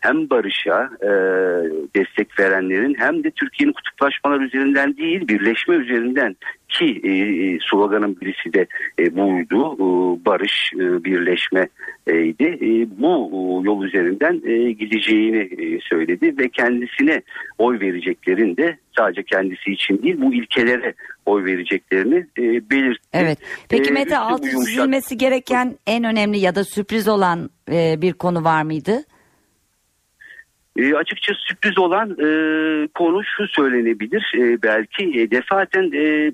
[0.00, 1.10] hem barışa e,
[1.96, 6.36] destek verenlerin hem de Türkiye'nin kutuplaşmalar üzerinden değil birleşme üzerinden
[6.68, 7.12] ki e,
[7.70, 8.66] sloganın birisi de
[8.98, 9.84] e, buydu e,
[10.24, 11.68] barış e, birleşme
[12.06, 12.44] idi.
[12.60, 17.22] E, bu e, yol üzerinden e, gideceğini e, söyledi ve kendisine
[17.58, 20.94] oy vereceklerin de sadece kendisi için değil bu ilkelere
[21.26, 23.08] oy vereceklerini e, belirtti.
[23.12, 23.38] Evet.
[23.68, 28.02] Peki E, Mete bu altı yumuşak- çizilmesi gereken en önemli ya da sürpriz olan e,
[28.02, 29.02] bir konu var mıydı?
[30.76, 32.28] E, açıkçası sürpriz olan e,
[32.94, 34.32] konu şu söylenebilir.
[34.38, 36.32] E, belki e, defaten e,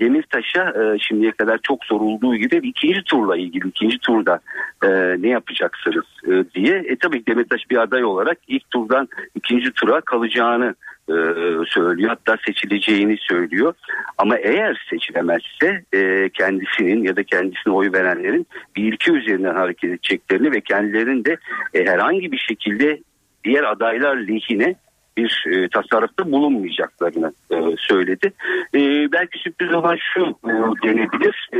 [0.00, 4.40] Demirtaş'a e, şimdiye kadar çok sorulduğu gibi ikinci turla ilgili ikinci turda
[4.84, 4.88] e,
[5.22, 6.76] ne yapacaksınız e, diye.
[6.76, 10.74] E, tabii Demirtaş bir aday olarak ilk turdan ikinci tura kalacağını
[11.08, 11.14] e,
[11.66, 12.08] söylüyor.
[12.08, 13.74] Hatta seçileceğini söylüyor.
[14.18, 20.52] Ama eğer seçilemezse e, kendisinin ya da kendisine oy verenlerin bir ilke üzerinden hareket edeceklerini
[20.52, 21.36] ve kendilerinin de
[21.74, 23.00] e, herhangi bir şekilde
[23.44, 24.74] diğer adaylar lehine
[25.18, 28.32] bir e, tasarrufta bulunmayacaklarını e, söyledi.
[28.74, 28.78] E,
[29.12, 30.52] belki sürpriz olan şu e,
[30.88, 31.50] denebilir.
[31.52, 31.58] E,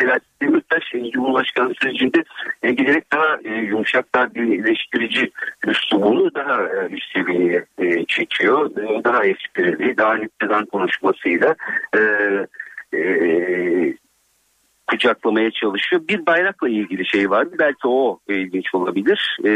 [0.00, 2.24] Selahattin Demirtaş e, Cumhurbaşkanı sürecinde
[2.62, 5.30] e, giderek daha e, yumuşak, daha birleştirici
[5.66, 8.70] üslubunu daha e, üst seviyeye e, çekiyor.
[8.70, 11.54] E, daha esprili, daha nükteden konuşmasıyla
[11.96, 12.00] e,
[12.96, 12.98] e,
[14.86, 16.02] kucaklamaya çalışıyor.
[16.08, 17.56] Bir bayrakla ilgili şey vardı.
[17.58, 19.38] Belki o ilginç olabilir.
[19.44, 19.48] Ee,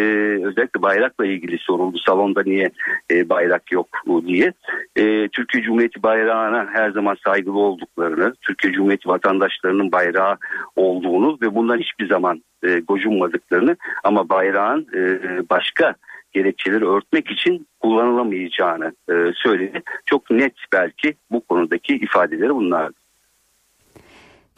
[0.44, 1.98] özellikle bayrakla ilgili soruldu.
[1.98, 2.70] Salonda niye
[3.10, 3.88] e, bayrak yok
[4.26, 4.52] diye.
[4.96, 10.36] Ee, Türkiye Cumhuriyeti bayrağına her zaman saygılı olduklarını, Türkiye Cumhuriyeti vatandaşlarının bayrağı
[10.76, 15.94] olduğunu ve bundan hiçbir zaman e, gocunmadıklarını ama bayrağın e, başka
[16.32, 19.82] gerekçeleri örtmek için kullanılamayacağını e, söyledi.
[20.06, 22.94] Çok net belki bu konudaki ifadeleri bunlardı.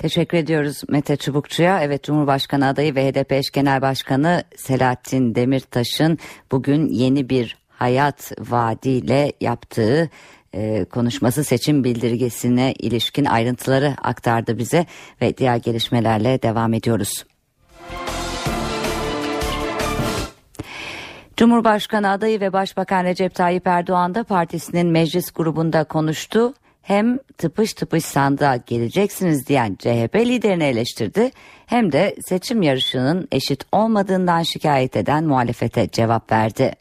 [0.03, 1.83] Teşekkür ediyoruz Mete Çubukçu'ya.
[1.83, 6.19] Evet Cumhurbaşkanı adayı ve HDP eş genel başkanı Selahattin Demirtaş'ın
[6.53, 10.11] bugün yeni bir hayat vaadiyle yaptığı
[10.55, 14.87] e, konuşması seçim bildirgesine ilişkin ayrıntıları aktardı bize
[15.21, 17.25] ve diğer gelişmelerle devam ediyoruz.
[21.37, 26.55] Cumhurbaşkanı adayı ve Başbakan Recep Tayyip Erdoğan da partisinin meclis grubunda konuştu.
[26.83, 31.31] Hem tıpış tıpış sandığa geleceksiniz diyen CHP liderini eleştirdi
[31.67, 36.73] hem de seçim yarışının eşit olmadığından şikayet eden muhalefete cevap verdi.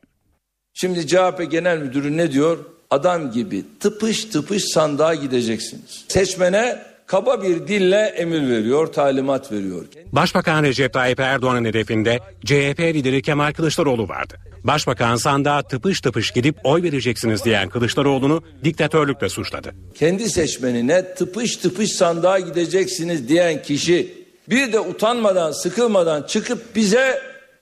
[0.73, 2.65] Şimdi CHP Genel Müdürü ne diyor?
[2.89, 6.05] Adam gibi tıpış tıpış sandığa gideceksiniz.
[6.07, 9.85] Seçmene kaba bir dille emir veriyor, talimat veriyor.
[10.11, 14.37] Başbakan Recep Tayyip Erdoğan'ın hedefinde CHP lideri Kemal Kılıçdaroğlu vardı.
[14.63, 19.71] Başbakan sandığa tıpış tıpış gidip oy vereceksiniz diyen Kılıçdaroğlu'nu diktatörlükle suçladı.
[19.95, 24.13] Kendi seçmenine tıpış tıpış sandığa gideceksiniz diyen kişi
[24.49, 27.21] bir de utanmadan, sıkılmadan çıkıp bize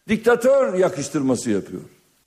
[0.09, 1.81] diktatör yakıştırması yapıyor.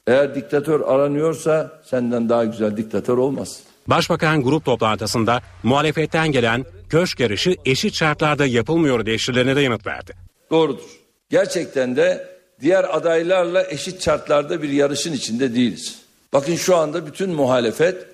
[0.06, 3.60] Eğer diktatör aranıyorsa senden daha güzel diktatör olmaz.
[3.86, 10.12] Başbakan grup toplantısında muhalefetten gelen köşk yarışı eşit şartlarda yapılmıyor eleştirilerine de yanıt verdi.
[10.50, 10.82] Doğrudur.
[11.30, 12.28] Gerçekten de
[12.60, 15.98] diğer adaylarla eşit şartlarda bir yarışın içinde değiliz.
[16.32, 18.06] Bakın şu anda bütün muhalefet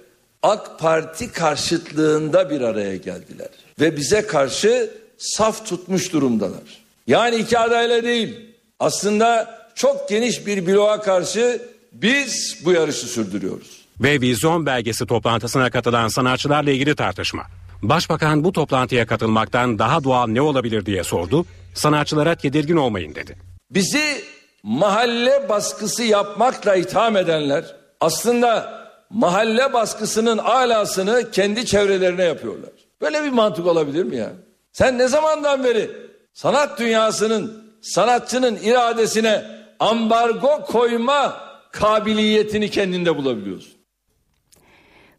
[0.42, 3.48] AK Parti karşıtlığında bir araya geldiler.
[3.80, 6.82] Ve bize karşı saf tutmuş durumdalar.
[7.06, 8.36] Yani iki adayla değil
[8.80, 13.77] aslında çok geniş bir bloğa karşı biz bu yarışı sürdürüyoruz.
[14.00, 17.42] Ve vizyon belgesi toplantısına katılan sanatçılarla ilgili tartışma.
[17.82, 21.46] Başbakan bu toplantıya katılmaktan daha doğal ne olabilir diye sordu.
[21.74, 23.36] Sanatçılara tedirgin olmayın dedi.
[23.70, 24.24] Bizi
[24.62, 27.64] mahalle baskısı yapmakla itham edenler
[28.00, 28.78] aslında
[29.10, 32.70] mahalle baskısının alasını kendi çevrelerine yapıyorlar.
[33.00, 34.32] Böyle bir mantık olabilir mi ya?
[34.72, 35.90] Sen ne zamandan beri
[36.32, 39.44] sanat dünyasının sanatçının iradesine
[39.78, 41.40] ambargo koyma
[41.72, 43.77] kabiliyetini kendinde bulabiliyorsun?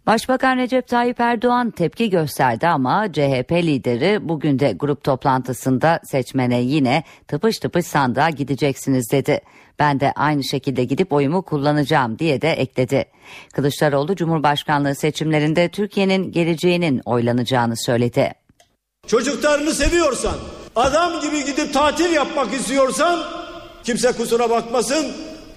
[0.09, 7.03] Başbakan Recep Tayyip Erdoğan tepki gösterdi ama CHP lideri bugün de grup toplantısında seçmene yine
[7.27, 9.41] tıpış tıpış sandığa gideceksiniz dedi.
[9.79, 13.05] Ben de aynı şekilde gidip oyumu kullanacağım diye de ekledi.
[13.53, 18.33] Kılıçdaroğlu Cumhurbaşkanlığı seçimlerinde Türkiye'nin geleceğinin oylanacağını söyledi.
[19.07, 20.35] Çocuklarını seviyorsan,
[20.75, 23.19] adam gibi gidip tatil yapmak istiyorsan
[23.83, 25.05] kimse kusura bakmasın.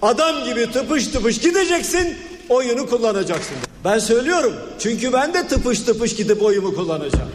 [0.03, 2.17] Adam gibi tıpış tıpış gideceksin,
[2.49, 3.57] oyunu kullanacaksın.
[3.85, 7.29] Ben söylüyorum çünkü ben de tıpış tıpış gidip oyumu kullanacağım.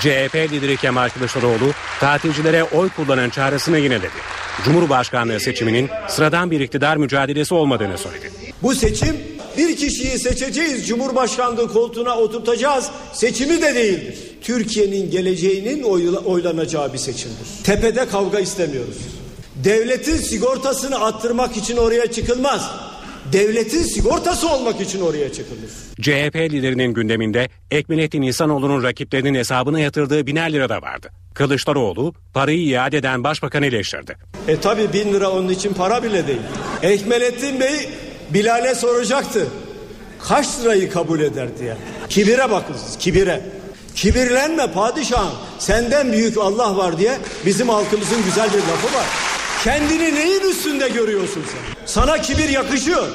[0.00, 4.10] CHP lideri Kemal Kılıçdaroğlu tatilcilere oy kullanın çağrısını yineledi.
[4.64, 8.30] Cumhurbaşkanlığı seçiminin sıradan bir iktidar mücadelesi olmadığını söyledi.
[8.62, 9.16] Bu seçim
[9.58, 12.90] bir kişiyi seçeceğiz, Cumhurbaşkanlığı koltuğuna oturtacağız.
[13.12, 14.18] Seçimi de değildir.
[14.42, 17.46] Türkiye'nin geleceğinin oyla, oylanacağı bir seçimdir.
[17.64, 18.96] Tepede kavga istemiyoruz.
[19.64, 22.70] Devletin sigortasını attırmak için oraya çıkılmaz.
[23.32, 25.70] Devletin sigortası olmak için oraya çıkılır.
[26.02, 31.10] CHP liderinin gündeminde Ekmelettin İhsanoğlu'nun rakiplerinin hesabına yatırdığı biner lira da vardı.
[31.34, 34.16] Kılıçdaroğlu parayı iade eden başbakanı eleştirdi.
[34.48, 36.40] E tabi bin lira onun için para bile değil.
[36.82, 37.88] Ekmelettin Bey
[38.34, 39.46] Bilal'e soracaktı.
[40.28, 41.76] Kaç lirayı kabul eder diye.
[42.08, 43.40] Kibire bakın siz kibire.
[43.94, 49.06] Kibirlenme padişahım senden büyük Allah var diye bizim halkımızın güzel bir lafı var.
[49.64, 51.86] Kendini neyin üstünde görüyorsun sen?
[51.86, 53.08] Sana kibir yakışıyor.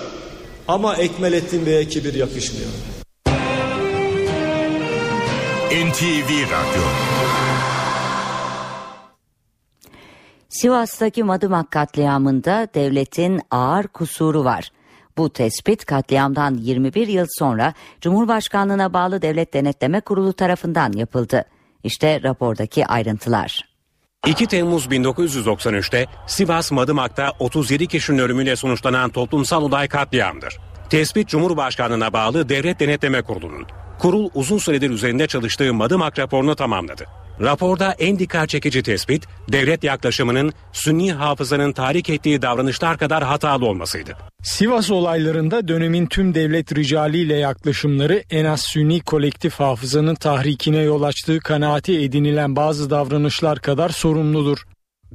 [0.67, 2.69] Ama Ekmelettin Bey'e kibir yakışmıyor.
[5.71, 6.84] NTV Radyo
[10.49, 14.71] Sivas'taki Madımak katliamında devletin ağır kusuru var.
[15.17, 21.45] Bu tespit katliamdan 21 yıl sonra Cumhurbaşkanlığına bağlı Devlet Denetleme Kurulu tarafından yapıldı.
[21.84, 23.70] İşte rapordaki ayrıntılar.
[24.27, 30.57] 2 Temmuz 1993'te Sivas Madımak'ta 37 kişinin ölümüyle sonuçlanan toplumsal olay katliamdır.
[30.91, 33.65] Tespit Cumhurbaşkanlığına bağlı Devlet Denetleme Kurulu'nun.
[33.99, 37.06] Kurul uzun süredir üzerinde çalıştığı Madımak raporunu tamamladı.
[37.41, 44.17] Raporda en dikkat çekici tespit, devlet yaklaşımının Sünni hafızanın tahrik ettiği davranışlar kadar hatalı olmasıydı.
[44.43, 51.39] Sivas olaylarında dönemin tüm devlet ricaliyle yaklaşımları en az Sünni kolektif hafızanın tahrikine yol açtığı
[51.39, 54.58] kanaati edinilen bazı davranışlar kadar sorumludur.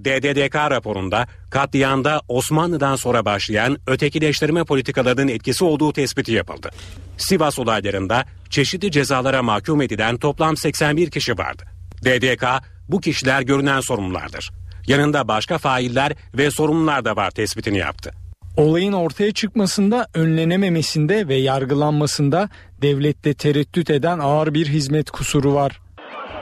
[0.05, 6.71] DDDK raporunda katliamda Osmanlı'dan sonra başlayan ötekileştirme politikalarının etkisi olduğu tespiti yapıldı.
[7.17, 11.63] Sivas olaylarında çeşitli cezalara mahkum edilen toplam 81 kişi vardı.
[12.05, 12.45] DDK
[12.89, 14.51] bu kişiler görünen sorumlulardır.
[14.87, 18.13] Yanında başka failler ve sorumlular da var tespitini yaptı.
[18.57, 22.49] Olayın ortaya çıkmasında, önlenememesinde ve yargılanmasında
[22.83, 25.81] devlette tereddüt eden ağır bir hizmet kusuru var.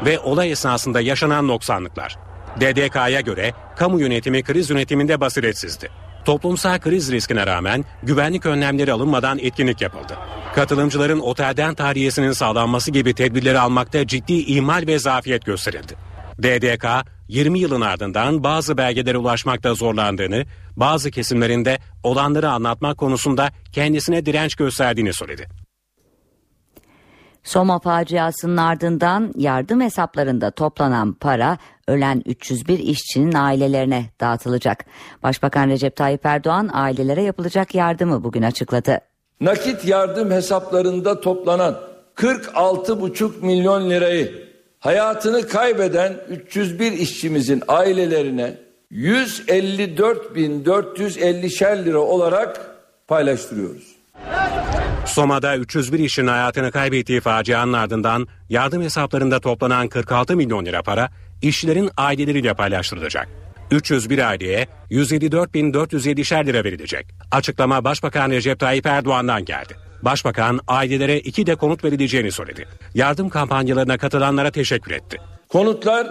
[0.04, 2.23] Ve olay esnasında yaşanan noksanlıklar.
[2.60, 5.88] DDK'ya göre kamu yönetimi kriz yönetiminde basiretsizdi.
[6.24, 10.18] Toplumsal kriz riskine rağmen güvenlik önlemleri alınmadan etkinlik yapıldı.
[10.54, 15.94] Katılımcıların otelden tahliyesinin sağlanması gibi tedbirleri almakta ciddi ihmal ve zafiyet gösterildi.
[16.42, 16.86] DDK
[17.28, 20.44] 20 yılın ardından bazı belgelere ulaşmakta zorlandığını,
[20.76, 25.48] bazı kesimlerinde olanları anlatmak konusunda kendisine direnç gösterdiğini söyledi.
[27.44, 34.84] Soma faciasının ardından yardım hesaplarında toplanan para ölen 301 işçinin ailelerine dağıtılacak.
[35.22, 39.00] Başbakan Recep Tayyip Erdoğan ailelere yapılacak yardımı bugün açıkladı.
[39.40, 41.80] Nakit yardım hesaplarında toplanan
[42.16, 44.48] 46,5 milyon lirayı
[44.80, 48.58] hayatını kaybeden 301 işçimizin ailelerine
[48.92, 52.76] 154.450 lira olarak
[53.08, 53.93] paylaştırıyoruz.
[55.06, 61.08] Soma'da 301 işin hayatını kaybettiği facianın ardından yardım hesaplarında toplanan 46 milyon lira para
[61.42, 63.28] işçilerin aileleriyle paylaştırılacak.
[63.70, 67.06] 301 aileye 154.407'şer lira verilecek.
[67.30, 69.76] Açıklama Başbakan Recep Tayyip Erdoğan'dan geldi.
[70.02, 72.68] Başbakan ailelere iki de konut verileceğini söyledi.
[72.94, 75.16] Yardım kampanyalarına katılanlara teşekkür etti.
[75.48, 76.06] Konutlar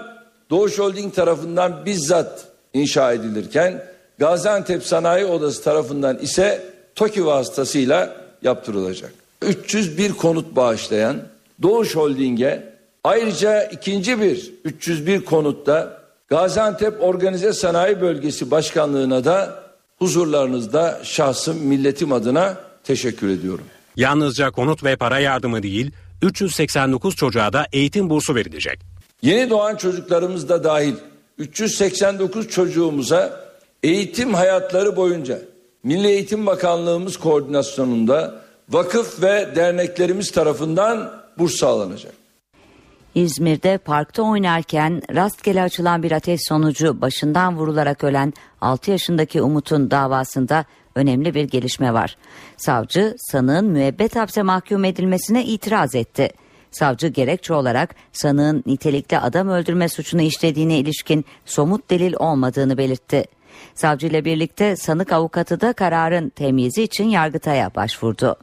[0.49, 3.84] Doğuş Holding tarafından bizzat inşa edilirken
[4.20, 9.14] Gaziantep Sanayi Odası tarafından ise TOKİ vasıtasıyla yaptırılacak.
[9.41, 11.22] 301 konut bağışlayan
[11.62, 12.74] Doğuş Holding'e
[13.04, 19.64] ayrıca ikinci bir 301 konutta Gaziantep Organize Sanayi Bölgesi Başkanlığı'na da
[20.00, 23.66] huzurlarınızda şahsım milletim adına teşekkür ediyorum.
[23.96, 25.91] Yalnızca konut ve para yardımı değil
[26.22, 28.80] 389 çocuğa da eğitim bursu verilecek.
[29.22, 30.94] Yeni doğan çocuklarımız da dahil
[31.38, 33.46] 389 çocuğumuza
[33.84, 35.39] eğitim hayatları boyunca
[35.84, 42.14] Milli Eğitim Bakanlığımız koordinasyonunda vakıf ve derneklerimiz tarafından burs sağlanacak.
[43.16, 50.66] İzmir'de parkta oynarken rastgele açılan bir ateş sonucu başından vurularak ölen 6 yaşındaki Umut'un davasında
[50.96, 52.18] önemli bir gelişme var.
[52.58, 56.30] Savcı sanığın müebbet hapse mahkum edilmesine itiraz etti.
[56.72, 63.26] Savcı gerekçe olarak sanığın nitelikli adam öldürme suçunu işlediğine ilişkin somut delil olmadığını belirtti.
[63.76, 68.38] Savcı ile birlikte sanık avukatı da kararın temyizi için Yargıtay'a başvurdu.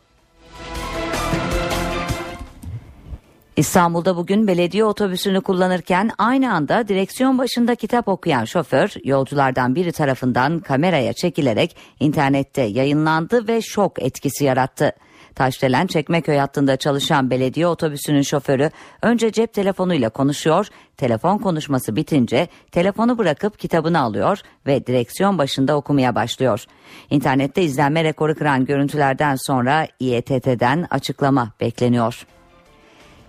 [3.56, 10.60] İstanbul'da bugün belediye otobüsünü kullanırken aynı anda direksiyon başında kitap okuyan şoför yolculardan biri tarafından
[10.60, 14.92] kameraya çekilerek internette yayınlandı ve şok etkisi yarattı.
[15.34, 18.70] Taşdelen Çekmeköy hattında çalışan belediye otobüsünün şoförü
[19.02, 20.66] önce cep telefonuyla konuşuyor,
[20.96, 26.64] telefon konuşması bitince telefonu bırakıp kitabını alıyor ve direksiyon başında okumaya başlıyor.
[27.10, 32.26] İnternette izlenme rekoru kıran görüntülerden sonra İETT'den açıklama bekleniyor.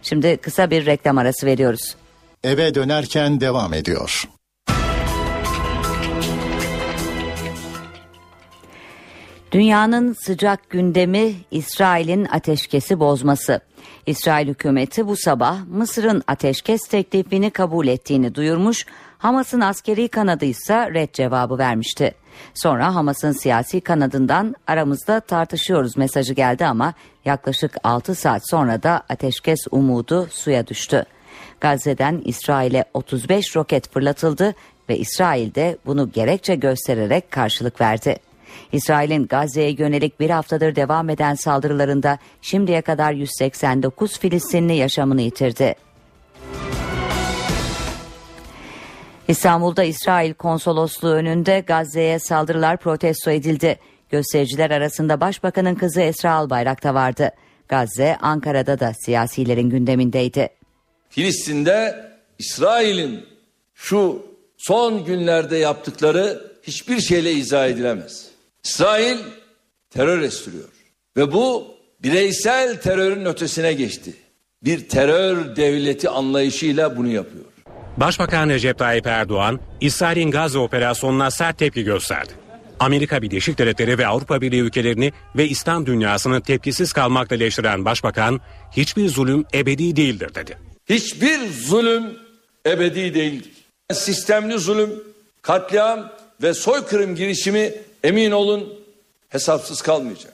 [0.01, 1.95] Şimdi kısa bir reklam arası veriyoruz.
[2.43, 4.29] Eve dönerken devam ediyor.
[9.51, 13.61] Dünyanın sıcak gündemi İsrail'in ateşkesi bozması.
[14.05, 18.85] İsrail hükümeti bu sabah Mısır'ın ateşkes teklifini kabul ettiğini duyurmuş,
[19.17, 22.15] Hamas'ın askeri kanadı ise red cevabı vermişti.
[22.53, 26.93] Sonra Hamas'ın siyasi kanadından aramızda tartışıyoruz mesajı geldi ama
[27.25, 31.05] yaklaşık 6 saat sonra da ateşkes umudu suya düştü.
[31.61, 34.55] Gazze'den İsrail'e 35 roket fırlatıldı
[34.89, 38.30] ve İsrail de bunu gerekçe göstererek karşılık verdi.
[38.71, 45.75] İsrail'in Gazze'ye yönelik bir haftadır devam eden saldırılarında şimdiye kadar 189 Filistinli yaşamını yitirdi.
[49.27, 53.79] İstanbul'da İsrail konsolosluğu önünde Gazze'ye saldırılar protesto edildi.
[54.09, 57.31] Göstericiler arasında Başbakanın kızı Esra Albayrak da vardı.
[57.67, 60.49] Gazze Ankara'da da siyasilerin gündemindeydi.
[61.09, 63.25] Filistin'de İsrail'in
[63.73, 64.25] şu
[64.57, 68.30] son günlerde yaptıkları hiçbir şeyle izah edilemez.
[68.63, 69.17] İsrail
[69.89, 70.69] terör estiriyor
[71.17, 71.67] ve bu
[72.03, 74.13] bireysel terörün ötesine geçti.
[74.63, 77.45] Bir terör devleti anlayışıyla bunu yapıyor.
[77.97, 82.33] Başbakan Recep Tayyip Erdoğan, İsrail'in Gazze operasyonuna sert tepki gösterdi.
[82.79, 88.41] Amerika Birleşik Devletleri ve Avrupa Birliği ülkelerini ve İslam dünyasını tepkisiz kalmakla eleştiren başbakan,
[88.71, 90.57] hiçbir zulüm ebedi değildir dedi.
[90.89, 92.03] Hiçbir zulüm
[92.65, 93.51] ebedi değildir.
[93.93, 94.89] Sistemli zulüm,
[95.41, 96.11] katliam
[96.43, 98.73] ve soykırım girişimi emin olun
[99.29, 100.33] hesapsız kalmayacak.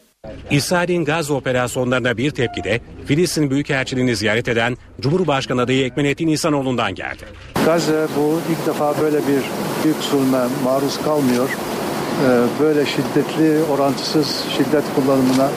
[0.52, 7.24] İsrail'in Gazze operasyonlarına bir tepki de Filistin Büyükelçiliğini ziyaret eden Cumhurbaşkanı adayı Ekmenettin İhsanoğlu'ndan geldi.
[7.66, 9.42] Gazze bu ilk defa böyle bir
[9.84, 11.50] büyük zulme maruz kalmıyor.
[11.50, 15.50] Ee, böyle şiddetli, orantısız şiddet kullanımına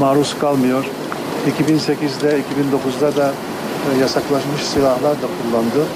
[0.00, 0.84] maruz kalmıyor.
[1.60, 3.32] 2008'de, 2009'da da
[3.96, 5.86] e, yasaklaşmış silahlar da kullandı.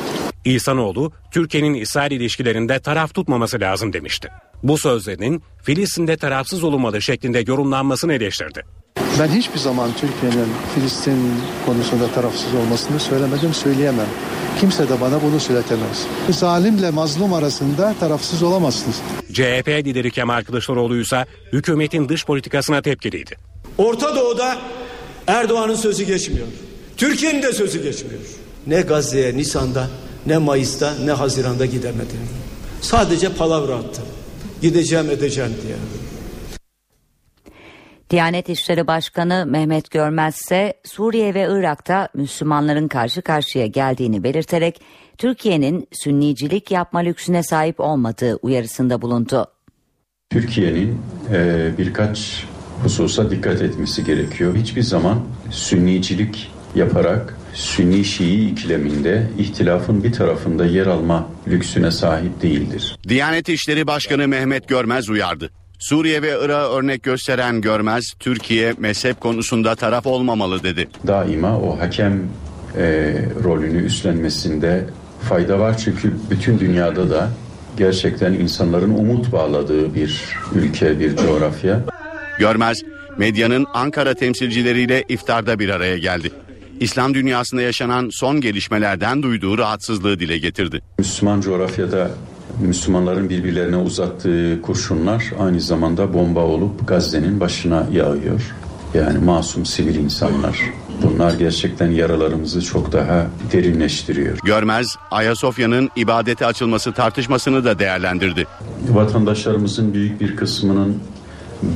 [0.45, 4.29] İhsanoğlu, Türkiye'nin İsrail ilişkilerinde taraf tutmaması lazım demişti.
[4.63, 8.63] Bu sözlerinin Filistin'de tarafsız olunmalı şeklinde yorumlanmasını eleştirdi.
[9.19, 11.35] Ben hiçbir zaman Türkiye'nin Filistin
[11.67, 14.07] konusunda tarafsız olmasını söylemedim, söyleyemem.
[14.61, 16.07] Kimse de bana bunu söyletemez.
[16.31, 18.97] Zalimle mazlum arasında tarafsız olamazsınız.
[19.33, 23.37] CHP lideri Kemal Kılıçdaroğlu ise hükümetin dış politikasına tepkiliydi.
[23.79, 24.59] Orta Doğu'da
[25.27, 26.47] Erdoğan'ın sözü geçmiyor.
[26.97, 28.21] Türkiye'nin de sözü geçmiyor.
[28.67, 29.91] Ne Gazze'ye Nisan'da,
[30.27, 32.15] ne Mayıs'ta, ne Haziran'da gidemedi.
[32.81, 34.03] Sadece palavra attı.
[34.63, 35.77] Gideceğim edeceğim diye.
[38.11, 44.81] Diyanet İşleri Başkanı Mehmet Görmez ise Suriye ve Irak'ta Müslümanların karşı karşıya geldiğini belirterek
[45.19, 49.47] Türkiye'nin sünnicilik yapma lüksüne sahip olmadığı uyarısında bulundu.
[50.31, 51.01] Türkiye'nin
[51.33, 52.47] e, birkaç
[52.83, 54.57] hususa dikkat etmesi gerekiyor.
[54.57, 55.21] Hiçbir zaman
[55.51, 62.97] sünnicilik yaparak Sünni Şii ikileminde ihtilafın bir tarafında yer alma lüksüne sahip değildir.
[63.09, 65.51] Diyanet İşleri Başkanı Mehmet Görmez uyardı.
[65.79, 70.89] Suriye ve Irak'ı örnek gösteren Görmez, Türkiye mezhep konusunda taraf olmamalı dedi.
[71.07, 72.23] Daima o hakem
[72.77, 74.85] e, rolünü üstlenmesinde
[75.29, 77.31] fayda var çünkü bütün dünyada da
[77.77, 80.23] gerçekten insanların umut bağladığı bir
[80.55, 81.81] ülke, bir coğrafya.
[82.39, 82.83] Görmez,
[83.19, 86.31] medyanın Ankara temsilcileriyle iftarda bir araya geldi.
[86.83, 90.83] İslam dünyasında yaşanan son gelişmelerden duyduğu rahatsızlığı dile getirdi.
[90.99, 92.11] Müslüman coğrafyada
[92.61, 98.55] Müslümanların birbirlerine uzattığı kurşunlar aynı zamanda bomba olup Gazze'nin başına yağıyor.
[98.95, 100.61] Yani masum sivil insanlar.
[101.03, 104.39] Bunlar gerçekten yaralarımızı çok daha derinleştiriyor.
[104.45, 108.47] Görmez, Ayasofya'nın ibadete açılması tartışmasını da değerlendirdi.
[108.89, 110.99] Vatandaşlarımızın büyük bir kısmının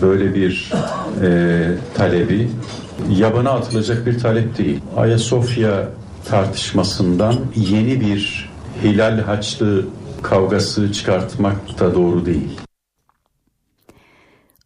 [0.03, 0.73] böyle bir
[1.23, 2.49] e, talebi
[3.11, 4.81] yabana atılacak bir talep değil.
[4.97, 5.89] Ayasofya
[6.25, 8.51] tartışmasından yeni bir
[8.83, 9.87] hilal haçlı
[10.23, 12.61] kavgası çıkartmak da doğru değil.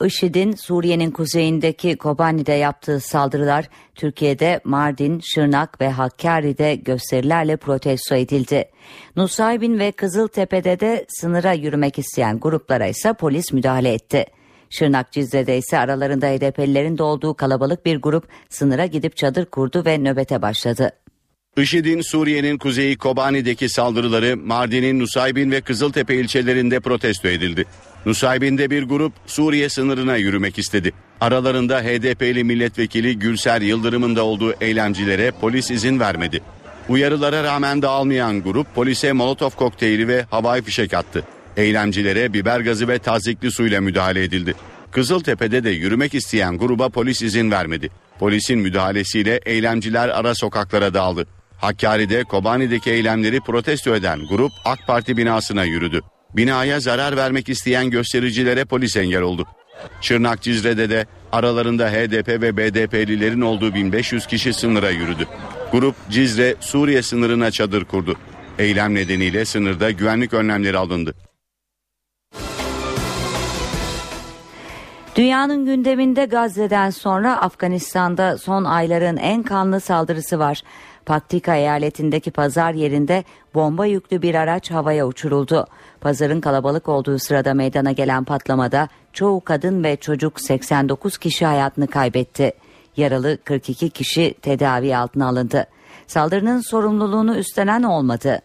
[0.05, 8.65] IŞİD'in Suriye'nin kuzeyindeki Kobani'de yaptığı saldırılar Türkiye'de Mardin, Şırnak ve Hakkari'de gösterilerle protesto edildi.
[9.17, 14.27] Nusaybin ve Kızıltepe'de de sınıra yürümek isteyen gruplara ise polis müdahale etti.
[14.71, 19.99] Şırnak Cizre'de ise aralarında HDP'lilerin de olduğu kalabalık bir grup sınıra gidip çadır kurdu ve
[19.99, 20.91] nöbete başladı.
[21.57, 27.65] IŞİD'in Suriye'nin kuzeyi Kobani'deki saldırıları Mardin'in Nusaybin ve Kızıltepe ilçelerinde protesto edildi.
[28.07, 30.93] Nusaybin'de bir grup Suriye sınırına yürümek istedi.
[31.21, 36.41] Aralarında HDP'li milletvekili Gülser Yıldırım'ın da olduğu eylemcilere polis izin vermedi.
[36.89, 41.25] Uyarılara rağmen dağılmayan grup polise molotof kokteyli ve havai fişek attı.
[41.61, 44.55] Eylemcilere biber gazı ve tazikli suyla müdahale edildi.
[44.91, 47.91] Kızıltepe'de de yürümek isteyen gruba polis izin vermedi.
[48.19, 51.27] Polisin müdahalesiyle eylemciler ara sokaklara dağıldı.
[51.59, 56.01] Hakkari'de Kobani'deki eylemleri protesto eden grup AK Parti binasına yürüdü.
[56.37, 59.47] Binaya zarar vermek isteyen göstericilere polis engel oldu.
[60.01, 65.27] Çırnak Cizre'de de aralarında HDP ve BDP'lilerin olduğu 1500 kişi sınıra yürüdü.
[65.73, 68.17] Grup Cizre Suriye sınırına çadır kurdu.
[68.59, 71.15] Eylem nedeniyle sınırda güvenlik önlemleri alındı.
[75.21, 80.63] Dünyanın gündeminde Gazze'den sonra Afganistan'da son ayların en kanlı saldırısı var.
[81.07, 85.67] Paktika eyaletindeki pazar yerinde bomba yüklü bir araç havaya uçuruldu.
[86.01, 92.53] Pazarın kalabalık olduğu sırada meydana gelen patlamada çoğu kadın ve çocuk 89 kişi hayatını kaybetti.
[92.97, 95.67] Yaralı 42 kişi tedavi altına alındı.
[96.07, 98.41] Saldırının sorumluluğunu üstlenen olmadı.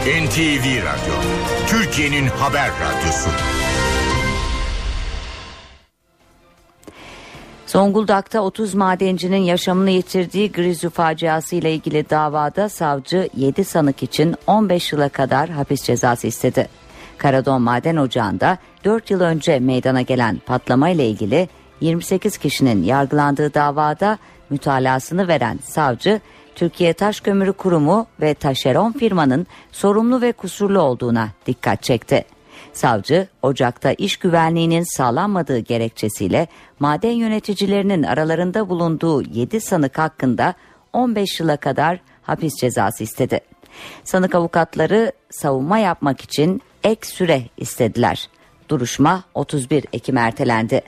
[0.00, 1.14] NTV Radyo,
[1.66, 3.30] Türkiye'nin haber radyosu.
[7.66, 14.92] Zonguldak'ta 30 madencinin yaşamını yitirdiği Grizü faciası ile ilgili davada savcı 7 sanık için 15
[14.92, 16.68] yıla kadar hapis cezası istedi.
[17.18, 21.48] Karadon Maden Ocağı'nda 4 yıl önce meydana gelen patlama ile ilgili
[21.80, 24.18] 28 kişinin yargılandığı davada
[24.50, 26.20] mütalasını veren savcı
[26.60, 32.24] Türkiye Taş Kömürü Kurumu ve taşeron firmanın sorumlu ve kusurlu olduğuna dikkat çekti.
[32.72, 36.48] Savcı, Ocak'ta iş güvenliğinin sağlanmadığı gerekçesiyle
[36.80, 40.54] maden yöneticilerinin aralarında bulunduğu 7 sanık hakkında
[40.92, 43.40] 15 yıla kadar hapis cezası istedi.
[44.04, 48.28] Sanık avukatları savunma yapmak için ek süre istediler.
[48.68, 50.82] Duruşma 31 Ekim ertelendi.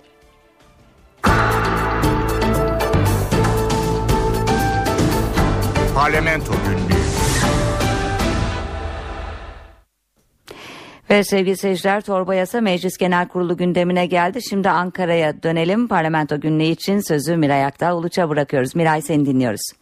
[6.03, 7.03] Parlamento günlüğü.
[11.11, 14.39] Ve sevgili seyirciler torba yasa meclis genel kurulu gündemine geldi.
[14.51, 15.89] Şimdi Ankara'ya dönelim.
[15.89, 18.77] Parlamento günlüğü için sözü Miray Aktağ Uluç'a bırakıyoruz.
[18.77, 19.73] Miray seni dinliyoruz.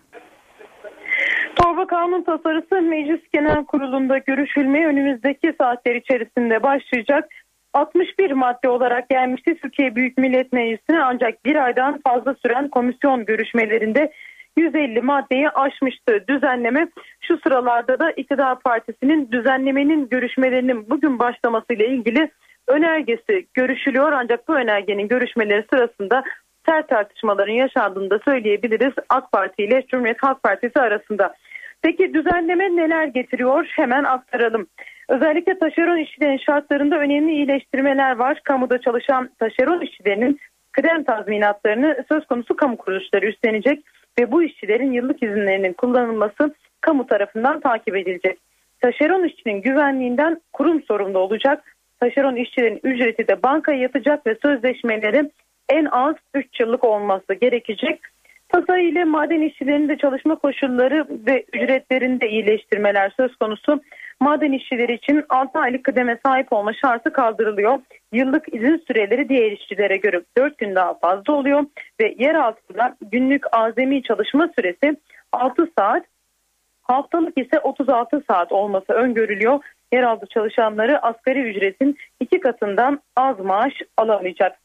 [1.56, 7.28] Torba kanun tasarısı meclis genel kurulunda görüşülmeye önümüzdeki saatler içerisinde başlayacak.
[7.74, 14.12] 61 madde olarak gelmişti Türkiye Büyük Millet Meclisi'ne ancak bir aydan fazla süren komisyon görüşmelerinde
[14.60, 16.88] 150 maddeyi aşmıştı düzenleme.
[17.20, 22.30] Şu sıralarda da iktidar partisinin düzenlemenin görüşmelerinin bugün başlamasıyla ilgili
[22.68, 24.12] önergesi görüşülüyor.
[24.12, 26.24] Ancak bu önergenin görüşmeleri sırasında
[26.66, 31.34] sert tartışmaların yaşandığını da söyleyebiliriz AK Parti ile Cumhuriyet Halk Partisi arasında.
[31.82, 33.66] Peki düzenleme neler getiriyor?
[33.76, 34.66] Hemen aktaralım.
[35.08, 38.40] Özellikle taşeron işçilerin şartlarında önemli iyileştirmeler var.
[38.44, 40.40] Kamuda çalışan taşeron işçilerinin
[40.72, 43.84] kıdem tazminatlarını söz konusu kamu kuruluşları üstlenecek
[44.20, 48.38] ve bu işçilerin yıllık izinlerinin kullanılması kamu tarafından takip edilecek.
[48.80, 51.76] Taşeron işçinin güvenliğinden kurum sorumlu olacak.
[52.00, 55.30] Taşeron işçilerin ücreti de bankaya yatacak ve sözleşmeleri
[55.68, 58.00] en az 3 yıllık olması gerekecek.
[58.48, 63.80] Tasarı ile maden işçilerinin de çalışma koşulları ve ücretlerinde iyileştirmeler söz konusu.
[64.20, 67.78] Maden işçileri için 6 aylık kıdeme sahip olma şartı kaldırılıyor.
[68.12, 71.64] Yıllık izin süreleri diğer işçilere göre 4 gün daha fazla oluyor
[72.00, 74.96] ve yer altında günlük azami çalışma süresi
[75.32, 76.04] 6 saat,
[76.82, 79.60] haftalık ise 36 saat olması öngörülüyor.
[79.92, 84.56] Yeraltı çalışanları asgari ücretin iki katından az maaş alamayacak.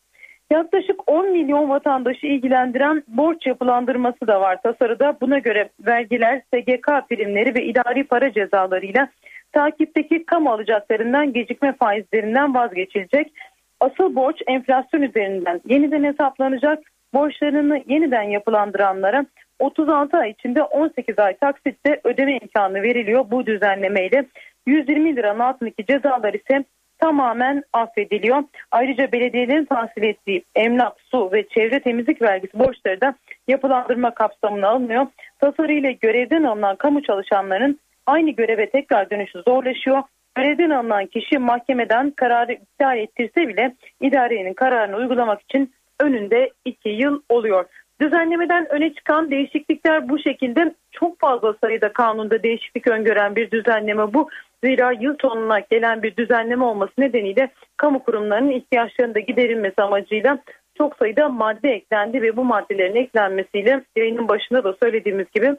[0.52, 5.18] Yaklaşık 10 milyon vatandaşı ilgilendiren borç yapılandırması da var tasarıda.
[5.22, 9.10] Buna göre vergiler, SGK primleri ve idari para cezalarıyla
[9.56, 13.34] takipteki kamu alacaklarından gecikme faizlerinden vazgeçilecek.
[13.80, 16.84] Asıl borç enflasyon üzerinden yeniden hesaplanacak.
[17.14, 19.26] Borçlarını yeniden yapılandıranlara
[19.60, 24.26] 36 ay içinde 18 ay taksitte ödeme imkanı veriliyor bu düzenlemeyle.
[24.68, 26.64] 120 liranın altındaki cezalar ise
[27.00, 28.44] tamamen affediliyor.
[28.72, 33.16] Ayrıca belediyelerin tahsil ettiği emlak, su ve çevre temizlik vergisi borçları da
[33.48, 35.08] yapılandırma kapsamına alınıyor.
[35.40, 40.04] Tasarıyla görevden alınan kamu çalışanların aynı göreve tekrar dönüşü zorlaşıyor.
[40.36, 47.22] Görevden alınan kişi mahkemeden kararı iptal ettirse bile idarenin kararını uygulamak için önünde iki yıl
[47.30, 47.66] oluyor.
[48.02, 54.30] Düzenlemeden öne çıkan değişiklikler bu şekilde çok fazla sayıda kanunda değişiklik öngören bir düzenleme bu.
[54.64, 60.40] Zira yıl sonuna gelen bir düzenleme olması nedeniyle kamu kurumlarının ihtiyaçlarını da giderilmesi amacıyla
[60.78, 65.56] çok sayıda madde eklendi ve bu maddelerin eklenmesiyle yayının başında da söylediğimiz gibi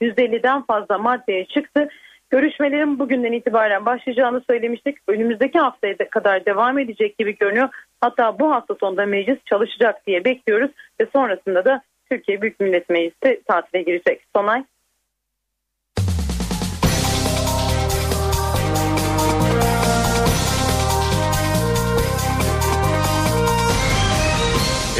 [0.00, 1.88] 150'den fazla maddeye çıktı.
[2.30, 4.96] Görüşmelerin bugünden itibaren başlayacağını söylemiştik.
[5.08, 7.68] Önümüzdeki haftaya kadar devam edecek gibi görünüyor.
[8.00, 10.70] Hatta bu hafta sonunda meclis çalışacak diye bekliyoruz
[11.00, 14.24] ve sonrasında da Türkiye Büyük Millet Meclisi tatile girecek.
[14.36, 14.64] Sonay.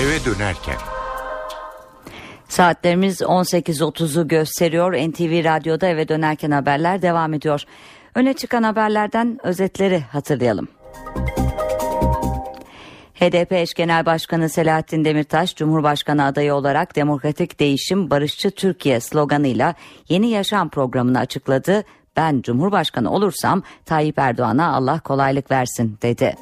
[0.00, 0.99] Eve dönerken.
[2.50, 4.92] Saatlerimiz 18.30'u gösteriyor.
[4.92, 7.64] NTV Radyo'da eve dönerken haberler devam ediyor.
[8.14, 10.68] Öne çıkan haberlerden özetleri hatırlayalım.
[13.14, 19.74] HDP eş genel başkanı Selahattin Demirtaş, Cumhurbaşkanı adayı olarak Demokratik Değişim Barışçı Türkiye sloganıyla
[20.08, 21.84] yeni yaşam programını açıkladı.
[22.16, 26.36] Ben Cumhurbaşkanı olursam Tayyip Erdoğan'a Allah kolaylık versin dedi.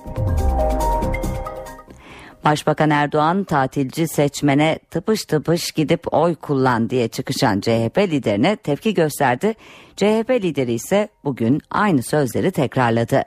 [2.49, 9.55] Başbakan Erdoğan tatilci seçmene tıpış tıpış gidip oy kullan diye çıkışan CHP liderine tepki gösterdi.
[9.97, 13.23] CHP lideri ise bugün aynı sözleri tekrarladı.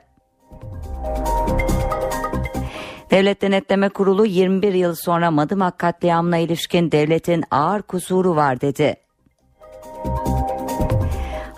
[3.10, 8.96] Devlet Denetleme Kurulu 21 yıl sonra Madımak katliamına ilişkin devletin ağır kusuru var dedi.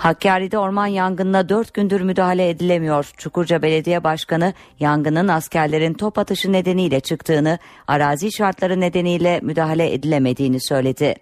[0.04, 3.12] Hakkari'de orman yangınına 4 gündür müdahale edilemiyor.
[3.16, 11.14] Çukurca Belediye Başkanı yangının askerlerin top atışı nedeniyle çıktığını, arazi şartları nedeniyle müdahale edilemediğini söyledi.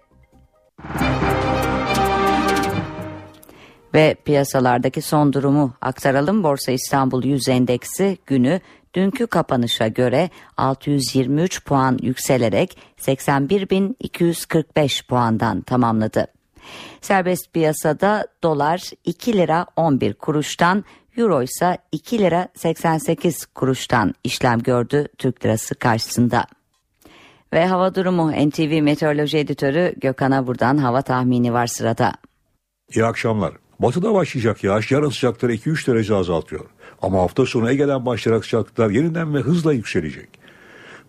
[3.93, 6.43] Ve piyasalardaki son durumu aktaralım.
[6.43, 8.61] Borsa İstanbul 100 endeksi günü
[8.95, 16.27] dünkü kapanışa göre 623 puan yükselerek 81.245 puandan tamamladı.
[17.01, 20.85] Serbest piyasada dolar 2 lira 11 kuruştan,
[21.17, 26.45] euro ise 2 lira 88 kuruştan işlem gördü Türk lirası karşısında.
[27.53, 32.13] Ve hava durumu NTV Meteoroloji Editörü Gökhan'a buradan hava tahmini var sırada.
[32.95, 33.53] İyi akşamlar.
[33.79, 36.65] Batıda başlayacak yağış yarın sıcaklıkları 2-3 derece azaltıyor.
[37.01, 40.42] Ama hafta sonu Ege'den başlayarak sıcaklıklar yeniden ve hızla yükselecek.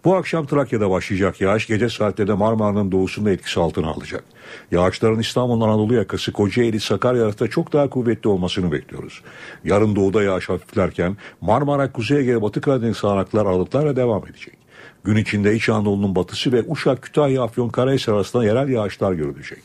[0.04, 4.24] Bu akşam Trakya'da başlayacak yağış gece saatlerinde Marmara'nın doğusunda etkisi altına alacak.
[4.70, 9.22] Yağışların İstanbul'un Anadolu yakası Kocaeli, Sakarya arasında çok daha kuvvetli olmasını bekliyoruz.
[9.64, 14.54] Yarın doğuda yağış hafiflerken Marmara, Kuzey Ege, Batı Karadeniz sağanaklar aralıklarla devam edecek.
[15.04, 19.58] Gün içinde İç Anadolu'nun batısı ve Uşak, Kütahya, Afyon, Karahisar arasında yerel yağışlar görülecek.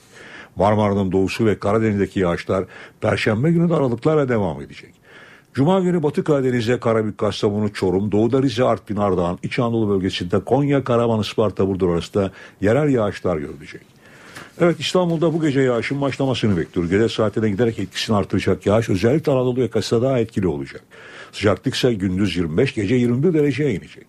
[0.55, 2.65] Marmara'nın doğusu ve Karadeniz'deki yağışlar
[3.01, 4.98] Perşembe günü de aralıklarla devam edecek.
[5.53, 10.83] Cuma günü Batı Karadeniz'e Karabük, Kastamonu, Çorum, Doğuda Rize, Artvin, Ardahan, İç Anadolu bölgesinde Konya,
[10.83, 12.31] Karaman, Isparta, Burdur arasında
[12.61, 13.81] yerel yağışlar görülecek.
[14.61, 16.91] Evet İstanbul'da bu gece yağışın başlamasını bekliyoruz.
[16.91, 20.81] Gece saatine giderek etkisini artıracak yağış özellikle Anadolu yakasında daha etkili olacak.
[21.31, 24.05] Sıcaklık ise gündüz 25, gece 21 dereceye inecek.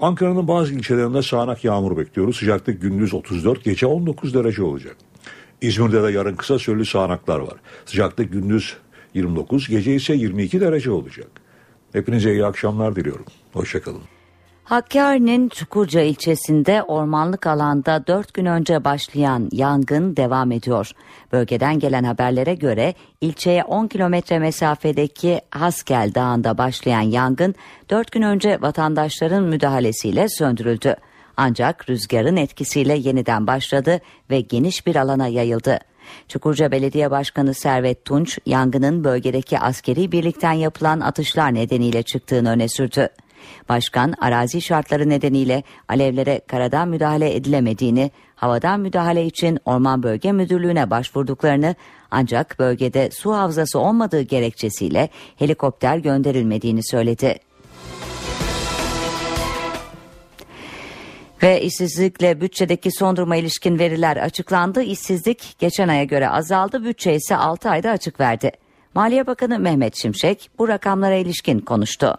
[0.00, 2.36] Ankara'nın bazı ilçelerinde sağanak yağmur bekliyoruz.
[2.36, 4.96] Sıcaklık gündüz 34, gece 19 derece olacak.
[5.60, 7.54] İzmir'de de yarın kısa süreli sağanaklar var.
[7.86, 8.76] Sıcaklık gündüz
[9.16, 11.28] 29, gece ise 22 derece olacak.
[11.92, 13.24] Hepinize iyi akşamlar diliyorum.
[13.52, 14.02] Hoşçakalın.
[14.64, 20.90] Hakkari'nin Çukurca ilçesinde ormanlık alanda 4 gün önce başlayan yangın devam ediyor.
[21.32, 27.54] Bölgeden gelen haberlere göre ilçeye 10 kilometre mesafedeki Haskel Dağı'nda başlayan yangın
[27.90, 30.96] 4 gün önce vatandaşların müdahalesiyle söndürüldü.
[31.36, 34.00] Ancak rüzgarın etkisiyle yeniden başladı
[34.30, 35.78] ve geniş bir alana yayıldı.
[36.28, 43.08] Çukurca Belediye Başkanı Servet Tunç, yangının bölgedeki askeri birlikten yapılan atışlar nedeniyle çıktığını öne sürdü.
[43.68, 51.74] Başkan arazi şartları nedeniyle alevlere karadan müdahale edilemediğini, havadan müdahale için Orman Bölge Müdürlüğü'ne başvurduklarını
[52.10, 57.45] ancak bölgede su havzası olmadığı gerekçesiyle helikopter gönderilmediğini söyledi.
[61.42, 64.82] Ve işsizlikle bütçedeki son duruma ilişkin veriler açıklandı.
[64.82, 68.52] İşsizlik geçen aya göre azaldı, bütçe ise 6 ayda açık verdi.
[68.94, 72.14] Maliye Bakanı Mehmet Şimşek bu rakamlara ilişkin konuştu.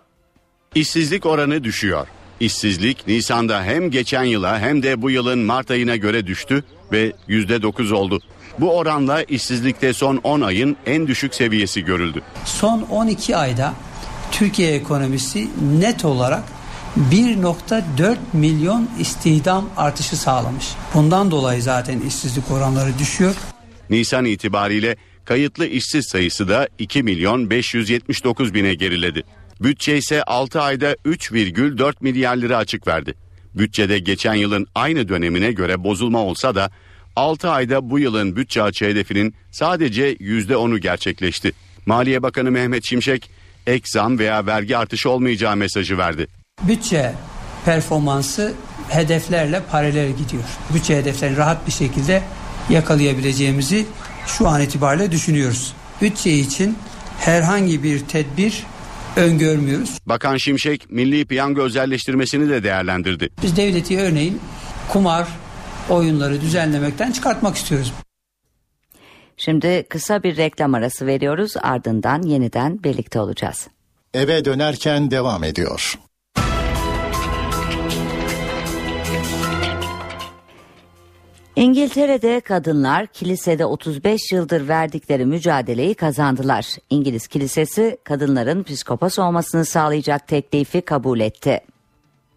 [0.75, 2.07] İşsizlik oranı düşüyor.
[2.39, 7.93] İşsizlik Nisan'da hem geçen yıla hem de bu yılın Mart ayına göre düştü ve %9
[7.93, 8.19] oldu.
[8.59, 12.21] Bu oranla işsizlikte son 10 ayın en düşük seviyesi görüldü.
[12.45, 13.73] Son 12 ayda
[14.31, 15.47] Türkiye ekonomisi
[15.79, 16.43] net olarak
[17.11, 20.65] 1.4 milyon istihdam artışı sağlamış.
[20.93, 23.35] Bundan dolayı zaten işsizlik oranları düşüyor.
[23.89, 24.95] Nisan itibariyle
[25.25, 29.23] kayıtlı işsiz sayısı da 2 milyon 579 bine geriledi.
[29.61, 33.13] Bütçe ise 6 ayda 3,4 milyar lira açık verdi.
[33.53, 36.71] Bütçede geçen yılın aynı dönemine göre bozulma olsa da
[37.15, 41.51] 6 ayda bu yılın bütçe açığı hedefinin sadece %10'u gerçekleşti.
[41.85, 43.29] Maliye Bakanı Mehmet Şimşek
[43.67, 46.27] ek zam veya vergi artışı olmayacağı mesajı verdi.
[46.67, 47.13] Bütçe
[47.65, 48.53] performansı
[48.89, 50.43] hedeflerle paralel gidiyor.
[50.73, 52.21] Bütçe hedeflerini rahat bir şekilde
[52.69, 53.85] yakalayabileceğimizi
[54.27, 55.73] şu an itibariyle düşünüyoruz.
[56.01, 56.77] Bütçe için
[57.19, 58.63] herhangi bir tedbir
[59.15, 59.99] öngörmüyoruz.
[60.05, 63.29] Bakan Şimşek milli piyango özelleştirmesini de değerlendirdi.
[63.43, 64.41] Biz devleti örneğin
[64.89, 65.27] kumar
[65.89, 67.93] oyunları düzenlemekten çıkartmak istiyoruz.
[69.37, 73.67] Şimdi kısa bir reklam arası veriyoruz ardından yeniden birlikte olacağız.
[74.13, 75.99] Eve dönerken devam ediyor.
[81.57, 86.65] İngiltere'de kadınlar kilisede 35 yıldır verdikleri mücadeleyi kazandılar.
[86.89, 91.61] İngiliz kilisesi kadınların psikopos olmasını sağlayacak teklifi kabul etti.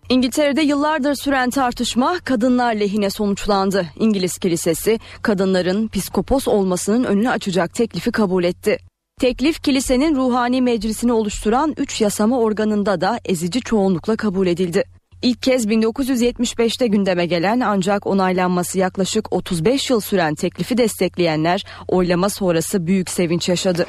[0.09, 3.87] İngiltere'de yıllardır süren tartışma kadınlar lehine sonuçlandı.
[3.99, 8.79] İngiliz Kilisesi kadınların psikopos olmasının önünü açacak teklifi kabul etti.
[9.21, 14.85] Teklif kilisenin ruhani meclisini oluşturan 3 yasama organında da ezici çoğunlukla kabul edildi.
[15.23, 22.87] İlk kez 1975'te gündeme gelen ancak onaylanması yaklaşık 35 yıl süren teklifi destekleyenler oylama sonrası
[22.87, 23.87] büyük sevinç yaşadı.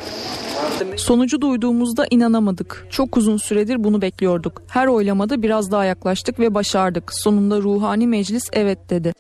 [0.96, 2.88] Sonucu duyduğumuzda inanamadık.
[2.90, 4.62] Çok uzun süredir bunu bekliyorduk.
[4.68, 7.12] Her oylamada biraz daha yaklaştık ve başardık.
[7.14, 9.14] Sonunda ruhani meclis evet dedi.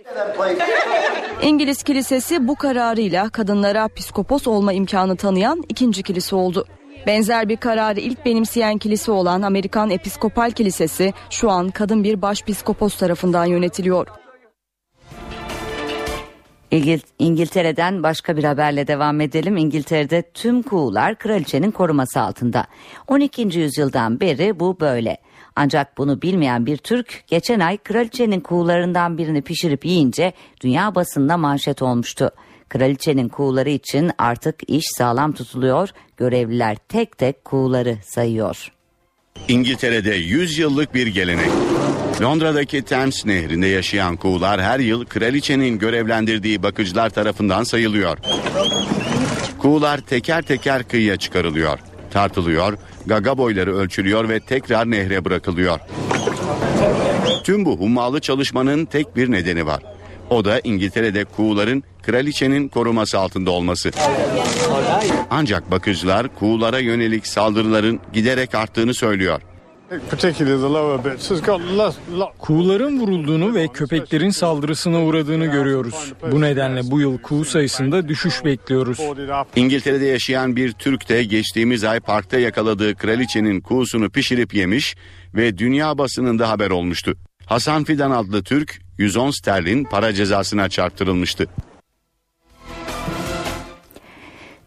[1.41, 6.65] İngiliz Kilisesi bu kararıyla kadınlara psikopos olma imkanı tanıyan ikinci kilise oldu.
[7.07, 12.95] Benzer bir kararı ilk benimseyen kilise olan Amerikan Episkopal Kilisesi şu an kadın bir başpiskopos
[12.95, 14.07] tarafından yönetiliyor.
[17.19, 19.57] İngiltere'den başka bir haberle devam edelim.
[19.57, 22.65] İngiltere'de tüm kuğular kraliçenin koruması altında.
[23.07, 23.41] 12.
[23.59, 25.17] yüzyıldan beri bu böyle.
[25.55, 30.33] Ancak bunu bilmeyen bir Türk geçen ay kraliçenin kuğularından birini pişirip yiyince
[30.63, 32.31] dünya basında manşet olmuştu.
[32.71, 38.71] Kraliçenin kuğuları için artık iş sağlam tutuluyor, görevliler tek tek kuğuları sayıyor.
[39.47, 41.49] İngiltere'de 100 yıllık bir gelenek.
[42.21, 48.17] Londra'daki Thames Nehri'nde yaşayan kuğular her yıl kraliçenin görevlendirdiği bakıcılar tarafından sayılıyor.
[49.57, 51.79] Kuğular teker teker kıyıya çıkarılıyor,
[52.11, 55.79] tartılıyor, gaga boyları ölçülüyor ve tekrar nehre bırakılıyor.
[57.43, 59.83] Tüm bu hummalı çalışmanın tek bir nedeni var.
[60.31, 63.91] O da İngiltere'de kuğuların kraliçenin koruması altında olması.
[65.29, 69.41] Ancak bakıcılar kuğulara yönelik saldırıların giderek arttığını söylüyor.
[72.39, 76.13] Kuğuların vurulduğunu ve köpeklerin saldırısına uğradığını görüyoruz.
[76.31, 78.99] Bu nedenle bu yıl kuğu sayısında düşüş bekliyoruz.
[79.55, 84.95] İngiltere'de yaşayan bir Türk de geçtiğimiz ay parkta yakaladığı kraliçenin kuğusunu pişirip yemiş
[85.35, 87.17] ve dünya basınında haber olmuştu.
[87.45, 91.47] Hasan Fidan adlı Türk 110 sterlin para cezasına çarptırılmıştı.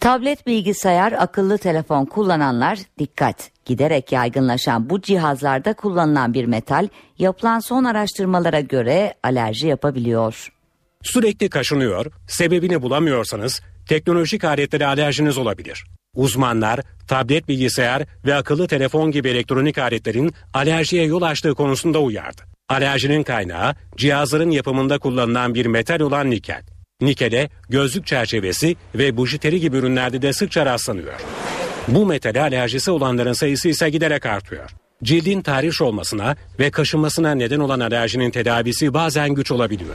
[0.00, 3.50] Tablet bilgisayar, akıllı telefon kullananlar dikkat.
[3.64, 10.52] Giderek yaygınlaşan bu cihazlarda kullanılan bir metal yapılan son araştırmalara göre alerji yapabiliyor.
[11.02, 15.84] Sürekli kaşınıyor, sebebini bulamıyorsanız teknolojik aletlere alerjiniz olabilir.
[16.14, 22.53] Uzmanlar tablet bilgisayar ve akıllı telefon gibi elektronik aletlerin alerjiye yol açtığı konusunda uyardı.
[22.68, 26.62] Alerjinin kaynağı cihazların yapımında kullanılan bir metal olan nikel.
[27.00, 31.20] Nikele gözlük çerçevesi ve bujiteri gibi ürünlerde de sıkça rastlanıyor.
[31.88, 34.70] Bu metale alerjisi olanların sayısı ise giderek artıyor.
[35.02, 39.94] cildin tahriş olmasına ve kaşınmasına neden olan alerjinin tedavisi bazen güç olabiliyor.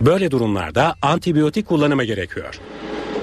[0.00, 2.60] Böyle durumlarda antibiyotik kullanımı gerekiyor.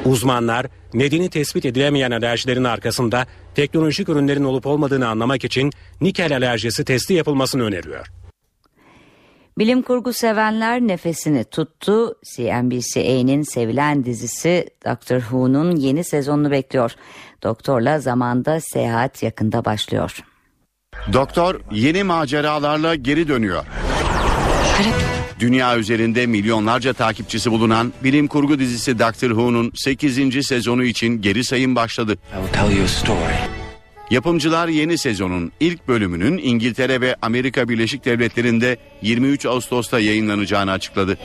[0.06, 7.14] Uzmanlar nedeni tespit edilemeyen alerjilerin arkasında teknolojik ürünlerin olup olmadığını anlamak için nikel alerjisi testi
[7.14, 8.23] yapılmasını öneriyor.
[9.58, 12.16] Bilim kurgu sevenler nefesini tuttu.
[12.36, 16.92] CNBC'nin sevilen dizisi Doctor Who'nun yeni sezonunu bekliyor.
[17.44, 20.20] Doktorla zamanda seyahat yakında başlıyor.
[21.14, 23.66] Doktor yeni maceralarla geri dönüyor.
[25.40, 30.46] Dünya üzerinde milyonlarca takipçisi bulunan bilim kurgu dizisi Doctor Who'nun 8.
[30.48, 32.18] sezonu için geri sayım başladı.
[34.14, 41.18] Yapımcılar yeni sezonun ilk bölümünün İngiltere ve Amerika Birleşik Devletleri'nde 23 Ağustos'ta yayınlanacağını açıkladı.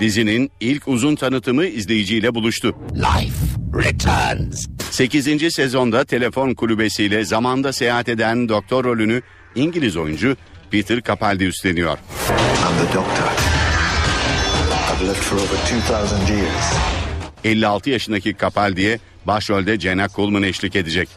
[0.00, 2.74] Dizinin ilk uzun tanıtımı izleyiciyle buluştu.
[2.94, 3.36] Life
[3.74, 4.66] returns.
[4.90, 5.54] 8.
[5.54, 9.22] sezonda telefon kulübesiyle zamanda seyahat eden doktor rolünü
[9.54, 10.36] İngiliz oyuncu
[10.70, 11.98] Peter Capaldi üstleniyor.
[11.98, 13.28] I'm the doctor.
[14.92, 15.58] I've lived for over
[16.26, 16.98] 2000 years.
[17.44, 18.98] 56 yaşındaki Capaldi'ye
[19.28, 21.08] başrolde Jenna Coleman eşlik edecek.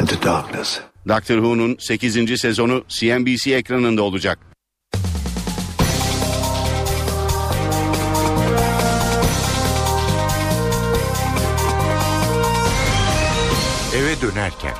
[0.00, 0.80] Into darkness.
[1.08, 2.40] Doctor Who'nun 8.
[2.40, 4.38] sezonu CNBC ekranında olacak.
[13.96, 14.74] Eve dönerken.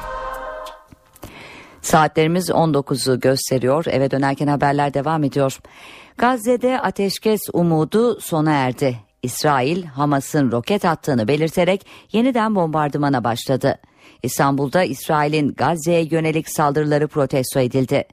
[1.82, 3.84] Saatlerimiz 19'u gösteriyor.
[3.86, 5.59] Eve dönerken haberler devam ediyor.
[6.18, 9.10] Gazze'de ateşkes umudu sona erdi.
[9.23, 13.79] İsrail Hamas'ın roket attığını belirterek yeniden bombardımana başladı.
[14.23, 18.05] İstanbul'da İsrail'in Gazze'ye yönelik saldırıları protesto edildi.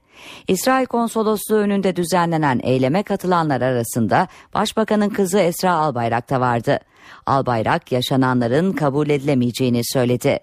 [0.48, 6.80] İsrail konsolosluğu önünde düzenlenen eyleme katılanlar arasında Başbakanın kızı Esra Albayrak da vardı.
[7.26, 10.40] Albayrak yaşananların kabul edilemeyeceğini söyledi.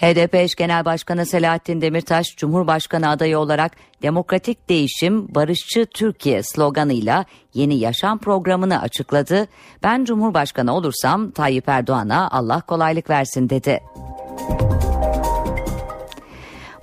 [0.00, 3.72] HDP eş genel başkanı Selahattin Demirtaş Cumhurbaşkanı adayı olarak
[4.02, 7.24] Demokratik Değişim Barışçı Türkiye sloganıyla
[7.54, 9.46] yeni yaşam programını açıkladı.
[9.82, 13.80] Ben Cumhurbaşkanı olursam Tayyip Erdoğan'a Allah kolaylık versin dedi.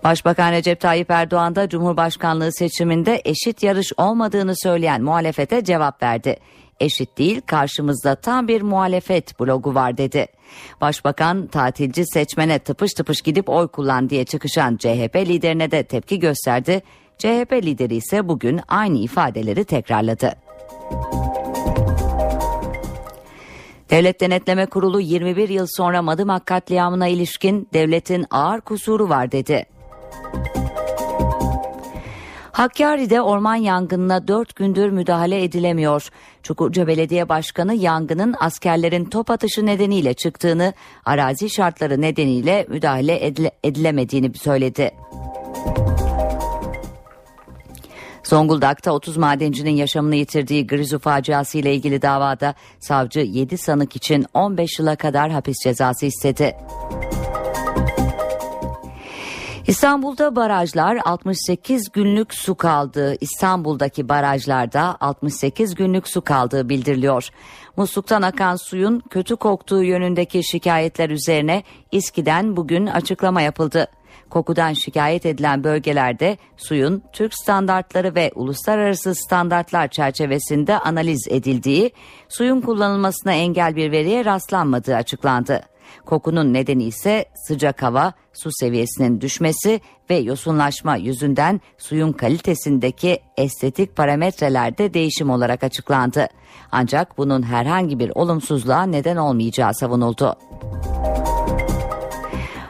[0.03, 6.37] Başbakan Recep Tayyip Erdoğan da Cumhurbaşkanlığı seçiminde eşit yarış olmadığını söyleyen muhalefete cevap verdi.
[6.79, 10.27] Eşit değil karşımızda tam bir muhalefet blogu var dedi.
[10.81, 16.81] Başbakan tatilci seçmene tıpış tıpış gidip oy kullan diye çıkışan CHP liderine de tepki gösterdi.
[17.17, 20.35] CHP lideri ise bugün aynı ifadeleri tekrarladı.
[23.89, 29.65] Devlet Denetleme Kurulu 21 yıl sonra Madımak katliamına ilişkin devletin ağır kusuru var dedi.
[32.55, 36.09] Hakkari'de orman yangınına 4 gündür müdahale edilemiyor.
[36.43, 40.73] Çukurca Belediye Başkanı yangının askerlerin top atışı nedeniyle çıktığını,
[41.05, 44.91] arazi şartları nedeniyle müdahale edile edilemediğini söyledi.
[48.23, 54.79] Zonguldak'ta 30 madencinin yaşamını yitirdiği Grizu faciası ile ilgili davada savcı 7 sanık için 15
[54.79, 56.55] yıla kadar hapis cezası istedi.
[59.67, 63.15] İstanbul'da barajlar 68 günlük su kaldı.
[63.21, 67.29] İstanbul'daki barajlarda 68 günlük su kaldığı bildiriliyor.
[67.77, 73.87] Musluktan akan suyun kötü koktuğu yönündeki şikayetler üzerine İSKİ'den bugün açıklama yapıldı.
[74.29, 81.91] Kokudan şikayet edilen bölgelerde suyun Türk standartları ve uluslararası standartlar çerçevesinde analiz edildiği,
[82.29, 85.74] suyun kullanılmasına engel bir veriye rastlanmadığı açıklandı.
[86.05, 94.93] Kokunun nedeni ise sıcak hava, su seviyesinin düşmesi ve yosunlaşma yüzünden suyun kalitesindeki estetik parametrelerde
[94.93, 96.27] değişim olarak açıklandı.
[96.71, 100.35] Ancak bunun herhangi bir olumsuzluğa neden olmayacağı savunuldu.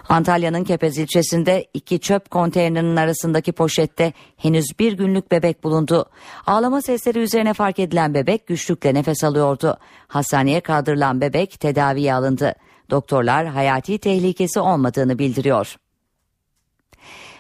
[0.10, 6.06] Antalya'nın Kepez ilçesinde iki çöp konteynerinin arasındaki poşette henüz bir günlük bebek bulundu.
[6.48, 9.78] Ağlama sesleri üzerine fark edilen bebek güçlükle nefes alıyordu.
[10.08, 12.56] Hastaneye kaldırılan bebek tedaviye alındı.
[12.90, 15.76] Doktorlar hayati tehlikesi olmadığını bildiriyor.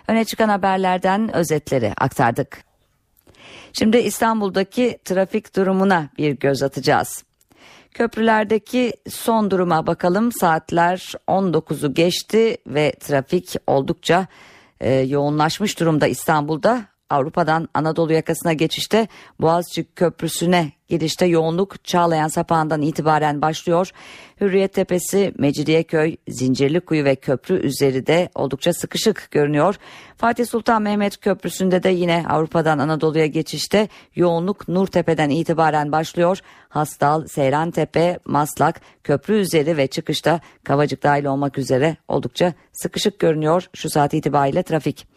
[0.08, 2.64] Öne çıkan haberlerden özetleri aktardık.
[3.74, 7.24] Şimdi İstanbul'daki trafik durumuna bir göz atacağız.
[7.92, 10.32] Köprülerdeki son duruma bakalım.
[10.32, 14.28] Saatler 19'u geçti ve trafik oldukça
[14.80, 16.86] e, yoğunlaşmış durumda İstanbul'da.
[17.10, 19.08] Avrupa'dan Anadolu yakasına geçişte
[19.42, 23.92] Boğaziçi Köprüsü'ne Girişte yoğunluk Çağlayan Sapağı'ndan itibaren başlıyor.
[24.42, 29.76] Hürriyet Tepesi, Mecidiyeköy, Zincirlikuyu ve köprü üzeri de oldukça sıkışık görünüyor.
[30.18, 36.40] Fatih Sultan Mehmet Köprüsü'nde de yine Avrupa'dan Anadolu'ya geçişte yoğunluk Nurtepe'den itibaren başlıyor.
[36.70, 43.90] Hastal, Seyrantepe, Maslak, köprü üzeri ve çıkışta Kavacık dahil olmak üzere oldukça sıkışık görünüyor şu
[43.90, 45.08] saat itibariyle trafik.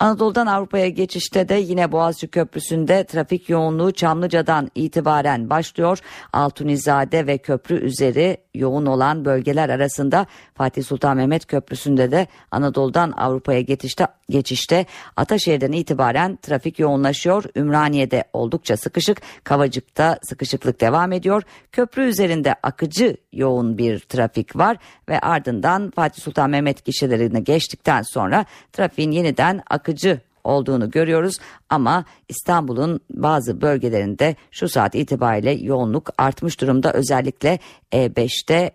[0.00, 4.70] Anadolu'dan Avrupa'ya geçişte de yine Boğaziçi Köprüsü'nde trafik yoğunluğu Çamlıca'dan
[5.18, 5.98] itibaren başlıyor.
[6.32, 13.60] Altunizade ve köprü üzeri yoğun olan bölgeler arasında Fatih Sultan Mehmet Köprüsü'nde de Anadolu'dan Avrupa'ya
[13.60, 17.44] geçişte, geçişte Ataşehir'den itibaren trafik yoğunlaşıyor.
[17.56, 21.42] Ümraniye'de oldukça sıkışık, Kavacık'ta sıkışıklık devam ediyor.
[21.72, 24.76] Köprü üzerinde akıcı yoğun bir trafik var
[25.08, 31.34] ve ardından Fatih Sultan Mehmet gişelerini geçtikten sonra trafiğin yeniden akıcı olduğunu görüyoruz
[31.68, 37.58] ama İstanbul'un bazı bölgelerinde şu saat itibariyle yoğunluk artmış durumda özellikle
[37.92, 38.70] E5'te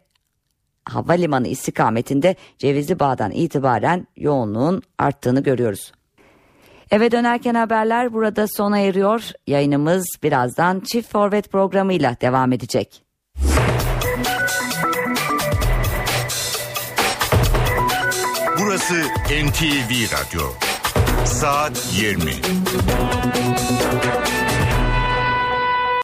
[0.85, 5.91] havalimanı istikametinde Cevizli Bağ'dan itibaren yoğunluğun arttığını görüyoruz.
[6.91, 9.31] Eve dönerken haberler burada sona eriyor.
[9.47, 13.03] Yayınımız birazdan Çift Forvet programıyla devam edecek.
[18.59, 18.93] Burası
[19.27, 20.72] NTV Radyo.
[21.25, 22.43] Saat 20.